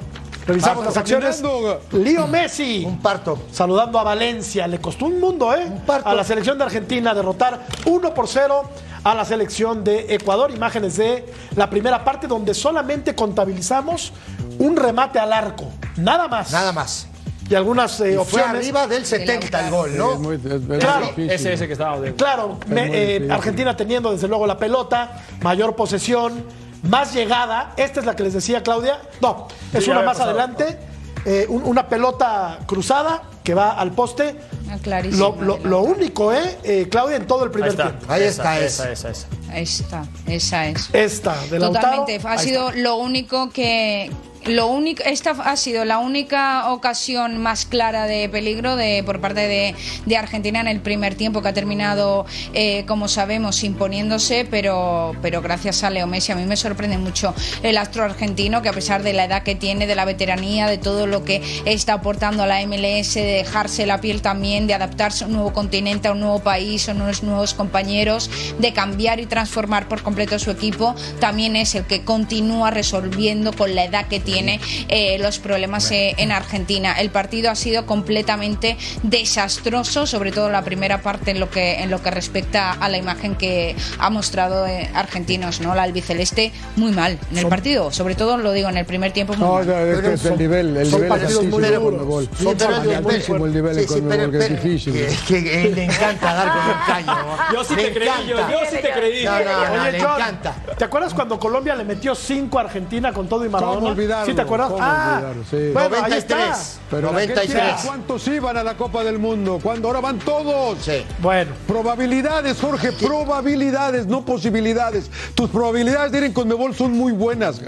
[0.47, 1.37] revisamos las acciones.
[1.37, 1.81] caminando.
[1.93, 2.85] Leo Messi.
[2.87, 3.39] Un parto.
[3.53, 5.71] Saludando a Valencia, le costó un mundo, ¿eh?
[5.87, 6.09] parto.
[6.09, 8.63] A la selección de Argentina derrotar 1 por 0
[9.03, 10.51] a la selección de Ecuador.
[10.51, 14.13] Imágenes de la primera parte donde solamente contabilizamos
[14.59, 15.65] un remate al arco,
[15.97, 16.51] nada más.
[16.53, 17.07] Nada más.
[17.49, 18.55] Y algunas eh, Y fue opciones.
[18.63, 20.13] arriba del 70 el gol, Sí, ¿no?
[20.13, 21.07] es muy- es- es Claro.
[21.07, 21.31] difícil.
[21.31, 22.23] Ese, ese que estábamos viendo.
[22.25, 23.29] Claro, me- eh.
[23.29, 26.45] Argentina teniendo desde luego la pelota, mayor posesión,
[26.83, 27.73] más llegada.
[27.77, 29.01] Esta es la que les decía Claudia.
[29.21, 30.31] No, es Sí, una más pasado.
[30.31, 30.79] adelante.
[31.27, 34.37] eh, un- una pelota cruzada que va al poste.
[34.71, 35.37] Ah, clarísimo.
[35.39, 36.57] Lo, lo- lo único, ¿eh?
[36.65, 37.83] eh, Claudia, en todo el Ahí primer está.
[37.91, 38.07] tiempo.
[38.11, 39.11] Ahí Esa, está, esa, esa.
[39.11, 39.55] esa, esa.
[39.59, 40.89] Esta, esa es.
[40.95, 41.89] Esta de Lautaro.
[42.07, 42.27] Totalmente.
[42.27, 42.81] Ha sido está.
[42.81, 44.11] lo único que.
[44.47, 49.47] Lo único, esta ha sido la única ocasión más clara de peligro de, por parte
[49.47, 49.75] de,
[50.07, 52.25] de Argentina en el primer tiempo, que ha terminado,
[52.55, 56.33] eh, como sabemos, imponiéndose, pero, pero gracias a Leo Messi.
[56.33, 59.55] A mí me sorprende mucho el astro argentino, que a pesar de la edad que
[59.55, 63.85] tiene, de la veteranía, de todo lo que está aportando a la MLS, de dejarse
[63.85, 67.23] la piel también, de adaptarse a un nuevo continente, a un nuevo país, a unos
[67.23, 72.71] nuevos compañeros, de cambiar y transformar por completo su equipo, también es el que continúa
[72.71, 76.95] resolviendo con la edad que tiene eh, los problemas eh, en Argentina.
[77.01, 81.91] El partido ha sido completamente desastroso, sobre todo la primera parte en lo que en
[81.91, 85.75] lo que respecta a la imagen que ha mostrado eh, argentinos, ¿no?
[85.75, 89.35] La albiceleste muy mal en el partido, sobre todo lo digo en el primer tiempo
[89.35, 89.67] muy No, mal.
[89.67, 92.29] no, es que es el nivel, el son nivel es partidos muy duros.
[92.39, 94.95] Son el partidos muy el nivel en Sí, sí, pero- que es difícil.
[95.29, 97.17] que- que le encanta dar con un caño.
[97.53, 99.25] Yo sí Le te creí, yo, yo sí te creí.
[99.25, 99.45] No, no,
[99.77, 100.55] no, Oye, le John, encanta.
[100.79, 103.81] ¿te acuerdas cuando Colombia le metió 5 a Argentina con todo y Maradona?
[103.81, 104.33] ¿Cómo olvidarlo?
[104.33, 104.69] ¿Sí te acuerdas?
[104.71, 105.45] ¿Cómo ah, olvidarlo?
[105.51, 105.71] Sí.
[105.73, 106.35] bueno, ahí está.
[106.37, 106.81] 93.
[106.91, 107.63] Pero en aquel 93.
[107.63, 109.59] tiempo, ¿cuántos iban a la Copa del Mundo?
[109.63, 110.79] Cuando ahora van todos.
[110.83, 111.05] Sí.
[111.19, 115.11] Bueno, Probabilidades, Jorge, probabilidades, no posibilidades.
[115.35, 117.61] Tus probabilidades de ir en Conmebol son muy buenas.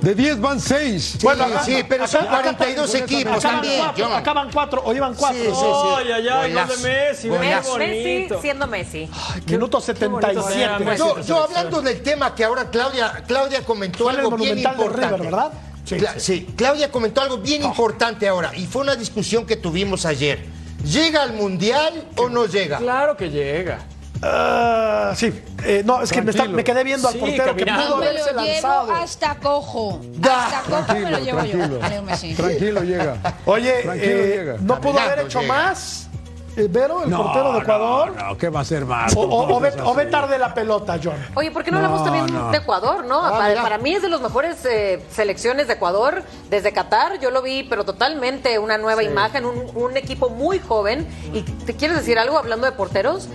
[0.00, 1.18] De 10 van 6.
[1.22, 4.94] Bueno, acá- sí, pero son acá- 42 acá- equipos acaban también, cuatro, acaban cuatro, o
[4.94, 5.38] iban cuatro.
[5.38, 5.88] Sí, sí, sí.
[5.98, 7.76] Ay, ay, ay, gol de Messi, Golazo.
[7.78, 9.10] Messi siendo Messi.
[9.46, 10.84] Minuto bonito ver a 77.
[10.84, 10.98] Messi.
[10.98, 15.06] Yo, yo hablando del tema que ahora Claudia, Claudia comentó algo bien importante.
[15.06, 15.52] River, ¿verdad?
[15.90, 16.20] Sí, Cla- sí.
[16.46, 20.44] sí, Claudia comentó algo bien importante ahora y fue una discusión que tuvimos ayer.
[20.84, 22.78] ¿Llega al Mundial o no llega?
[22.78, 23.80] Claro que llega.
[24.22, 25.32] Ah, sí,
[25.64, 26.56] Eh, no, es que me, está- Tranquilo.
[26.56, 28.92] me quedé viendo al Sí, portero que pudo me haberse lo llevo lanzado.
[28.92, 30.00] hasta cojo.
[30.16, 30.46] Da.
[30.46, 31.80] Hasta cojo me lo Tranquilo, llevo tranquilo.
[32.28, 32.36] yo.
[32.36, 33.36] Tranquilo, llega.
[33.46, 34.56] Oye, Tranquilo, eh, llega.
[34.60, 35.52] ¿no pudo haber hecho llega.
[35.54, 36.08] más?
[36.56, 38.12] Eh, Vero, el portero de Ecuador.
[38.16, 39.14] No, no, ¿qué va a ser más?
[39.16, 41.14] O, o- o ve, o ve tarde la pelota, John.
[41.34, 43.24] Oye, ¿por qué no, hablamos también de Ecuador, no?
[43.24, 47.18] Ah, para, para mí es de las mejores eh, selecciones de Ecuador desde Qatar.
[47.20, 51.06] Yo lo vi, pero totalmente una nueva imagen, un, un equipo muy joven.
[51.32, 53.28] ¿Y te quieres decir algo hablando de porteros?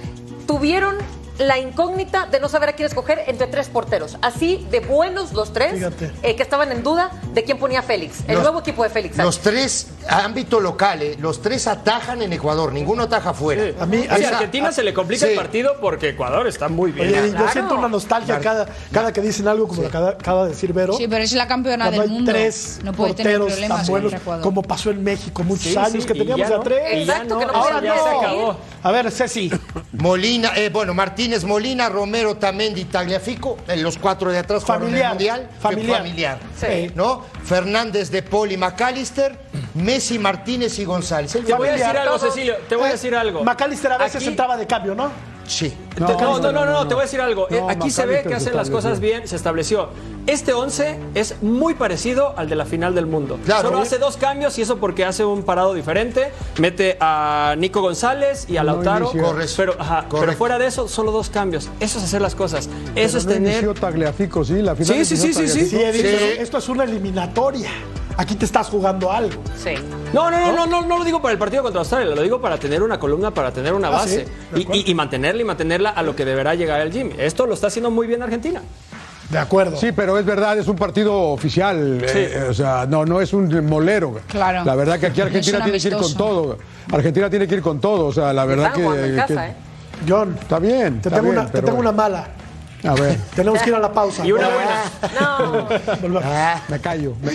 [0.48, 0.96] Tuvieron
[1.38, 4.18] la incógnita de no saber a quién escoger entre tres porteros.
[4.22, 5.82] Así de buenos los tres,
[6.24, 8.22] eh, que estaban en duda de quién ponía Félix.
[8.28, 9.18] El Los- nuevo equipo de Félix.
[9.18, 13.64] Los tres, ámbito local, eh, los tres atajan en Ecuador, ninguno ataja afuera.
[13.80, 15.32] A mí- Sí, a Esa- Argentina se le complica sí.
[15.34, 17.08] el partido porque Ecuador está muy bien.
[17.10, 17.52] Oye, yo claro.
[17.52, 20.94] siento una nostalgia cada, cada que dicen algo como lo que acaba, de decir Vero.
[20.94, 22.32] Sí, pero es la campeona del hay mundo.
[22.32, 26.04] tres no puede tener porteros problemas tan buenos como pasó en México muchos Sí, años
[26.04, 26.80] sí, que teníamos ya a tres.
[27.06, 27.82] Ya Exacto, no, que no Ahora no.
[27.82, 28.18] seguir.
[28.22, 28.58] acabó.
[28.84, 29.52] A ver, Ceci.
[29.94, 30.94] Molina, eh, bueno,
[31.26, 35.50] Martínez Molina, Romero Tamendi, Tagliafico, eh, los cuatro de atrás Familiar, el Mundial.
[35.60, 35.98] familiar.
[35.98, 36.40] familiar.
[36.56, 36.92] Sí.
[36.94, 37.26] ¿No?
[37.44, 39.36] Fernández de Paul y McAllister,
[39.74, 41.34] Messi, Martínez y González.
[41.34, 42.30] El Te voy a decir algo, todo.
[42.32, 42.58] Cecilio.
[42.70, 43.44] Te voy a Eh, decir algo.
[43.44, 45.12] McAllister a veces Aquí- entraba de cambio, ¿no?
[45.48, 45.74] Sí.
[46.00, 47.48] No, no, no, no, no, te voy a decir algo.
[47.50, 49.90] No, Eh, Aquí se ve que hacen las cosas bien, se estableció.
[50.28, 53.38] Este 11 es muy parecido al de la final del mundo.
[53.46, 53.70] Claro.
[53.70, 56.32] Solo hace dos cambios y eso porque hace un parado diferente.
[56.60, 59.12] Mete a Nico González y a No Lautaro.
[59.12, 59.54] Correcto.
[59.56, 61.70] Pero, ajá, pero fuera de eso, solo dos cambios.
[61.80, 62.66] Eso es hacer las cosas.
[62.66, 63.52] Eso Pero es no tener.
[63.64, 65.66] inició Tagliafico, sí, la final Sí, sí, sí, sí, sí.
[65.70, 65.78] Sí.
[66.40, 67.70] esto es una eliminatoria.
[68.18, 69.42] Aquí te estás jugando algo.
[69.58, 69.74] Sí.
[70.14, 72.40] No, no, no, no, no, no lo digo para el partido contra Australia, lo digo
[72.40, 74.82] para tener una columna, para tener una Ah, base sí, y, acuerdo.
[74.86, 77.14] y- y mantenerla y mantenerla a lo que deberá llegar el Jimmy.
[77.18, 78.62] Esto lo está haciendo muy bien Argentina.
[79.30, 79.76] De acuerdo.
[79.76, 82.00] Sí, pero es verdad, es un partido oficial.
[82.08, 82.18] Sí.
[82.20, 84.20] eh, o sea, no, no es un molero.
[84.28, 84.64] Claro.
[84.64, 86.58] La verdad que aquí Argentina tiene que ir con todo.
[86.94, 88.06] Argentina tiene que ir con todo.
[88.06, 89.16] O sea, la verdad que.
[89.16, 89.56] casa, ¿eh?
[90.08, 91.02] John, Está bien.
[91.02, 92.28] te está tengo, bien, una, te tengo una mala.
[92.88, 94.26] A ver, Tenemos que ir a la pausa.
[94.26, 94.84] Y una buena.
[95.20, 95.68] No.
[96.02, 96.24] Volvemos.
[96.26, 97.16] Ah, me callo.
[97.22, 97.32] me-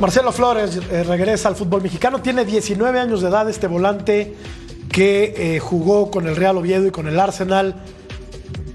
[0.00, 2.20] Marcelo Flores eh, regresa al fútbol mexicano.
[2.22, 4.36] Tiene 19 años de edad este volante
[4.90, 7.76] que eh, jugó con el Real Oviedo y con el Arsenal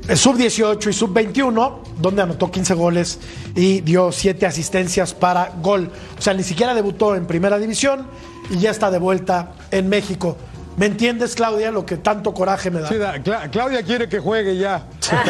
[0.08, 3.20] eh, sub-18 y sub-21, donde anotó 15 goles
[3.56, 5.90] y dio 7 asistencias para gol.
[6.18, 8.08] O sea, ni siquiera debutó en primera división
[8.50, 10.38] y ya está de vuelta en México.
[10.76, 12.90] ¿Me entiendes, Claudia, lo que tanto coraje me da?
[12.90, 14.88] Sí, da- Cla- Claudia quiere que juegue ya.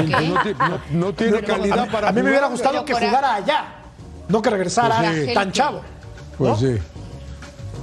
[0.07, 2.93] No, ti- no- no tiene calidad a mí, para a mí me hubiera gustado que
[2.93, 3.65] jugara allá,
[4.29, 5.34] no que regresara Pues sí.
[5.34, 5.81] tan chavo.
[6.38, 6.77] Pues sí.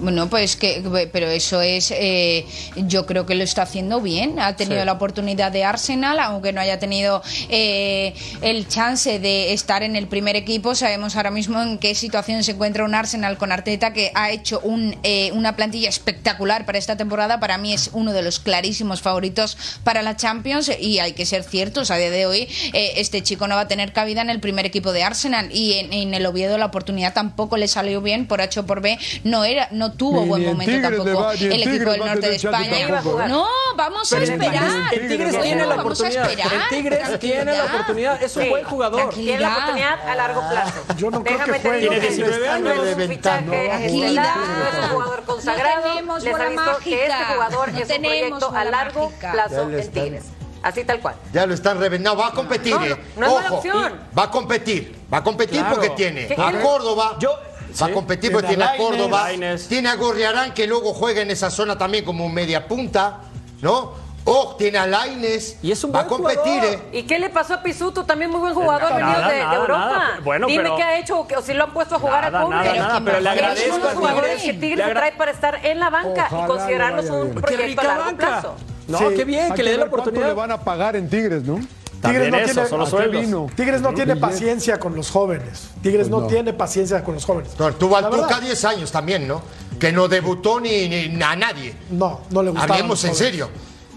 [0.00, 0.82] Bueno, pues que,
[1.12, 2.46] pero eso es, eh,
[2.76, 4.38] yo creo que lo está haciendo bien.
[4.40, 4.86] Ha tenido Sí.
[4.86, 10.06] la oportunidad de Arsenal, aunque no haya tenido eh, el chance de estar en el
[10.06, 10.74] primer equipo.
[10.74, 14.60] Sabemos ahora mismo en qué situación se encuentra un Arsenal con Arteta, que ha hecho
[14.60, 17.38] un, eh, una plantilla espectacular para esta temporada.
[17.40, 21.42] Para mí es uno de los clarísimos favoritos para la Champions y hay que ser
[21.44, 21.90] ciertos.
[21.90, 24.64] A día de hoy, eh, este chico no va a tener cabida en el primer
[24.64, 28.40] equipo de Arsenal y en, en el Oviedo la oportunidad tampoco le salió bien por
[28.40, 28.98] H o por B.
[29.24, 31.90] No era, no tuvo Ni- buen ni momento Tigres le tampoco va- el Tigres equipo
[31.90, 32.78] del norte de España.
[32.80, 32.88] ¿eh?
[33.28, 34.52] No, vamos a esperar.
[34.52, 36.30] Tigres- en Tigres tiene la oportunidad.
[36.30, 38.22] En Tigres tiene la oportunidad.
[38.22, 39.08] Es un buen jugador.
[39.14, 40.72] Tiene la oportunidad a largo plazo.
[40.96, 41.80] Yo no creo Déjame que juegue.
[41.80, 42.84] digo Tiene que 19 no años.
[42.84, 43.52] Reventando.
[43.52, 44.24] fichaje Tranquilidad.
[44.34, 45.94] es un jugador consagrado.
[46.20, 50.24] Les aviso que este jugador es un tenemos proyecto a largo plazo en Tigres.
[50.62, 51.14] Así tal cual.
[51.32, 52.20] Ya lo están reventando.
[52.20, 52.96] Va a competir, No, no, ¿eh?
[53.16, 54.00] no es mala Ojo, opción.
[54.18, 54.94] Va a competir.
[55.12, 55.74] Va a competir Claro.
[55.74, 57.16] porque tiene ¿Qué- a Córdoba.
[57.18, 57.34] Yo-
[57.80, 59.28] Va a competir porque Tiene a Córdoba.
[59.68, 63.18] Tiene a Gorriarán que luego juega en esa zona también como media punta,
[63.62, 64.08] ¿no?
[64.24, 65.56] O tiene a Laines.
[65.62, 66.74] Y es un Va a competir, jugador.
[66.92, 66.98] ¿eh?
[66.98, 68.04] ¿Y qué le pasó a Pisuto?
[68.04, 69.78] También muy buen jugador Nada, venido de, de nada, Europa.
[69.86, 70.20] nada.
[70.22, 72.44] Bueno, Dime pero- qué ha hecho o si lo han puesto a jugar Nada, a
[72.44, 72.62] Cuba.
[72.62, 75.12] nada, nada, pero le Es uno de agradezco los a jugadores que Tigres agra- trae
[75.12, 77.34] para estar en la banca Ojalá y considerarlos un bien.
[77.34, 78.26] ¡Qué proyecto a largo banca!
[78.26, 78.54] plazo.
[78.88, 79.04] No, Sí.
[79.16, 80.28] qué bien, Hay que le dé la ver cuánto oportunidad.
[80.28, 81.58] le van a pagar en Tigres, ¿no?
[82.02, 83.54] Tigres no eso, tiene- son los.
[83.54, 84.20] Tigres no tiene Billete.
[84.20, 85.68] paciencia con los jóvenes.
[85.82, 86.26] Tigres Pues no, no.
[86.26, 87.52] tiene paciencia con los jóvenes.
[87.78, 89.42] Tuvo al La verdad, Tuca 10 años también, ¿no?
[89.78, 91.74] Que no debutó ni, ni a nadie.
[91.90, 92.74] No, no le gustaba.
[92.74, 93.50] Hablemos en serio.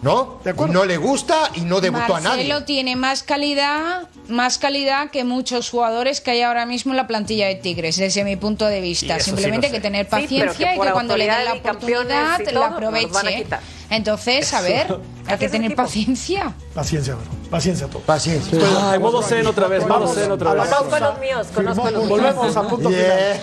[0.04, 0.40] ¿No?
[0.44, 0.74] De acuerdo.
[0.74, 2.44] No le gusta y no debutó a nadie.
[2.44, 7.08] Marcelo tiene más calidad, más calidad que muchos jugadores que hay ahora mismo en la
[7.08, 9.16] plantilla de Tigres, desde mi punto de vista.
[9.16, 11.54] eso sí Simplemente hay que tener Sí, paciencia que y que cuando le den la
[11.54, 13.48] oportunidad la todo, aproveche.
[13.90, 15.84] Entonces, a ver, hay que tener equipo.
[15.84, 16.54] paciencia.
[16.74, 17.24] Paciencia, bro.
[17.50, 18.06] Paciencia a todos.
[18.06, 18.60] Paciencia.
[18.92, 20.68] Ay, modo zen otra vez, modo Vamos zen otra vez.
[20.68, 22.10] Conozco los míos, conozco los míos.
[22.10, 23.40] Volvemos a punto final.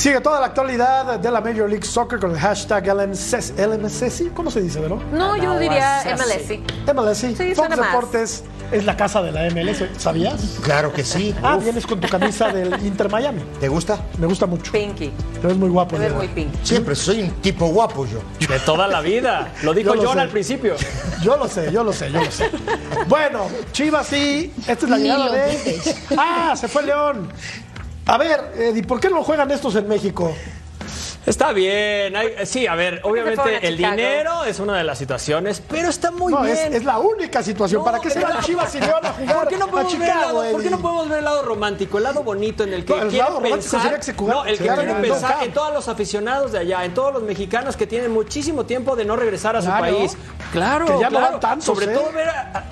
[0.06, 3.58] Sigue toda la actualidad de la Major League Soccer con el hashtag LMCC.
[3.58, 5.02] LMCC, ¿Cómo se dice, Vero?
[5.10, 6.94] No, yo diría MLS.
[6.94, 7.18] MLS.
[7.18, 7.88] Sí, Fox suena más.
[7.88, 10.58] Deportes es la casa de la MLS, ¿sabías?
[10.62, 11.34] Claro que sí.
[11.42, 13.42] Ah, vienes con tu camisa del Inter Miami.
[13.58, 13.98] ¿Te gusta?
[14.18, 14.70] Me gusta mucho.
[14.70, 15.10] Pinky.
[15.40, 15.96] Te ves muy guapo.
[15.96, 16.54] Te ves muy pink.
[16.62, 18.20] Siempre soy un tipo guapo yo.
[18.46, 19.52] De toda la vida.
[19.64, 20.20] Lo dijo Yo John sé.
[20.20, 20.76] al principio.
[21.20, 22.48] Yo lo sé, yo lo sé, yo lo sé.
[23.08, 24.52] Bueno, Chivas sí.
[24.68, 25.96] Esta es la Ni llegada de.
[26.16, 27.28] Ah, se fue León.
[28.06, 30.32] A ver, Eddie, ¿por qué no juegan estos en México?
[31.26, 32.14] Está bien.
[32.14, 33.96] hay- sí, a ver, fueron a obviamente el Chicago.
[33.96, 36.72] dinero es una de las situaciones, pero está muy No, es, bien.
[36.74, 37.80] es la única situación.
[37.80, 39.98] No, ¿Para qué se van Chivas y León a jugar ¿Por qué, no a podemos
[39.98, 40.82] ver el Chicago, lado, ¿Por qué no Eddie?
[40.84, 43.40] podemos ver el lado romántico, el lado bonito en el que No, el quieren lado
[43.40, 45.74] romántico pensar, sería que se jugaran- no, el se que en el pensar en todos
[45.74, 49.56] los aficionados de allá, en todos los mexicanos que tienen muchísimo tiempo de no regresar
[49.56, 49.80] a su Claro.
[49.82, 50.16] país.
[50.52, 51.30] Claro, Que ya no claro.
[51.32, 51.88] van tantos, sobre ¿eh?
[51.96, 52.64] todo ver a, a-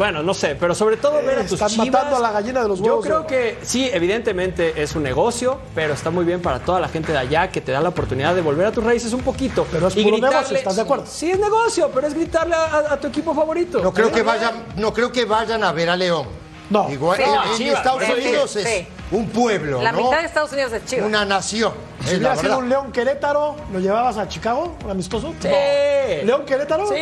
[0.00, 1.88] bueno, no sé, pero sobre todo ver a tus están chivas.
[1.90, 5.02] matando a la gallina de los Yo huevos de creo que sí, evidentemente es un
[5.02, 7.90] negocio, pero está muy bien para toda la gente de allá que te da la
[7.90, 9.66] oportunidad de volver a tus raíces un poquito.
[9.70, 11.04] Pero es puro negocio, ¿estás de acuerdo?
[11.06, 13.82] Sí, es negocio, pero es gritarle a, a- a tu equipo favorito.
[13.82, 16.26] No creo que vayan, no creo que vayan a ver a León.
[16.70, 16.88] No.
[16.90, 18.86] Igual, Sí, en, no, en Chivas, Estados Unidos sí, es sí.
[19.10, 20.04] Un pueblo, La ¿no?
[20.04, 21.06] mitad de Estados Unidos es Chivas.
[21.06, 21.72] Una nación.
[22.04, 25.34] Si hubiera sido un León Querétaro, ¿lo llevabas a Chicago, amistoso?
[25.40, 25.48] Sí.
[26.24, 26.86] ¿León Querétaro?
[26.88, 26.94] Sí.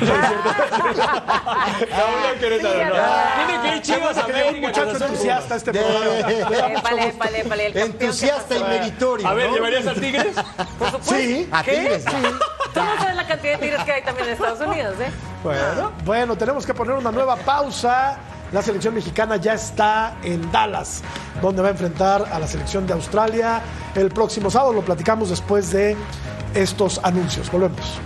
[0.00, 0.06] No,
[2.34, 3.46] no, Querétaro, no.
[3.46, 6.72] Tiene que ir Chivas a un muchacho entusiasta a este De- programa.
[6.78, 9.26] Épale, épale, el campeón Entusiasta y meritorio.
[9.28, 9.54] A ver, ¿no?
[9.56, 10.34] ¿llevarías a Tigres?
[10.78, 11.14] Por supuesto.
[11.14, 11.48] Sí.
[11.52, 12.04] A Tigres.
[12.04, 15.10] Tú no sabes la cantidad de tigres que hay también en Estados Unidos, ¿eh?
[15.42, 18.18] Bueno, bueno, tenemos que poner una nueva pausa.
[18.52, 21.02] La selección mexicana ya está en Dallas,
[21.42, 23.60] donde va a enfrentar a la selección de Australia
[23.94, 24.72] el próximo sábado.
[24.72, 25.96] Lo platicamos después de
[26.54, 27.50] estos anuncios.
[27.50, 27.98] Volvemos.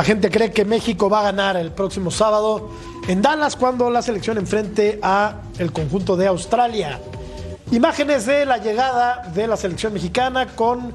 [0.00, 2.70] La gente cree que México va a ganar el próximo sábado
[3.06, 6.98] en Dallas cuando la selección enfrente a el conjunto de Australia.
[7.70, 10.94] Imágenes de la llegada de la selección mexicana con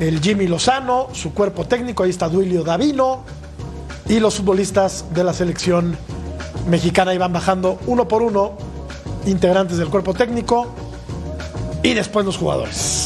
[0.00, 3.22] el Jimmy Lozano, su cuerpo técnico, ahí está Duilio Davino
[4.08, 5.96] y los futbolistas de la selección
[6.66, 8.54] mexicana iban bajando uno por uno
[9.24, 10.66] integrantes del cuerpo técnico
[11.84, 13.01] y después los jugadores.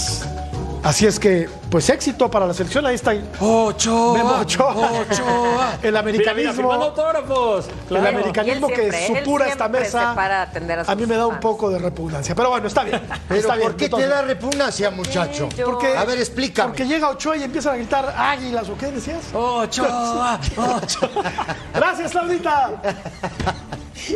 [0.86, 4.16] Así es que, pues éxito para la selección, ahí está Ochoa.
[4.16, 5.74] Memo Ochoa.
[5.82, 6.52] El Mira, mira, americanismo.
[6.52, 7.66] firmando autógrafos.
[7.90, 11.16] El americanismo que siempre, él supura esta mesa para a atender a a mí me
[11.16, 12.36] da un poco de repugnancia.
[12.36, 13.02] Pero bueno, está bien.
[13.26, 15.48] Pero está bien, ¿por qué te da repugnancia, muchacho?
[15.64, 16.68] Porque, A ver, explícame.
[16.68, 19.24] Porque llega Ochoa y empiezan a gritar águilas o qué decías.
[19.34, 20.38] Ochoa.
[20.56, 21.22] Ochoa.
[21.74, 22.70] Gracias, Claudita.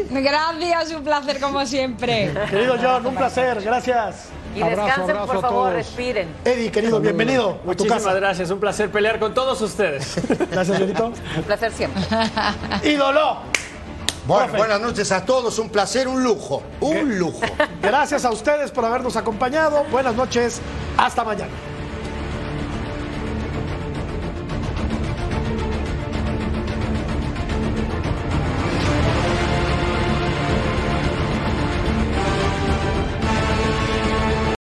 [0.09, 2.33] Gracias, un placer como siempre.
[2.49, 3.61] Querido John, un placer.
[3.61, 4.29] Gracias.
[4.55, 5.73] Y Abrazo, descansen, abrazo por favor, todos.
[5.75, 6.29] respiren.
[6.45, 8.15] Eddie, querido, bienvenido a tu Muchísimas casa.
[8.15, 10.15] gracias, un placer pelear con todos ustedes.
[10.51, 11.13] Gracias, Jonito.
[11.37, 12.03] Un placer siempre.
[12.83, 13.39] Ídolo.
[14.27, 14.59] Bueno, Profe.
[14.59, 15.59] buenas noches a todos.
[15.59, 16.63] Un placer, un lujo.
[16.81, 17.41] Un lujo.
[17.83, 19.85] Gracias a ustedes por habernos acompañado.
[19.91, 20.61] Buenas noches.
[20.97, 21.51] Hasta mañana.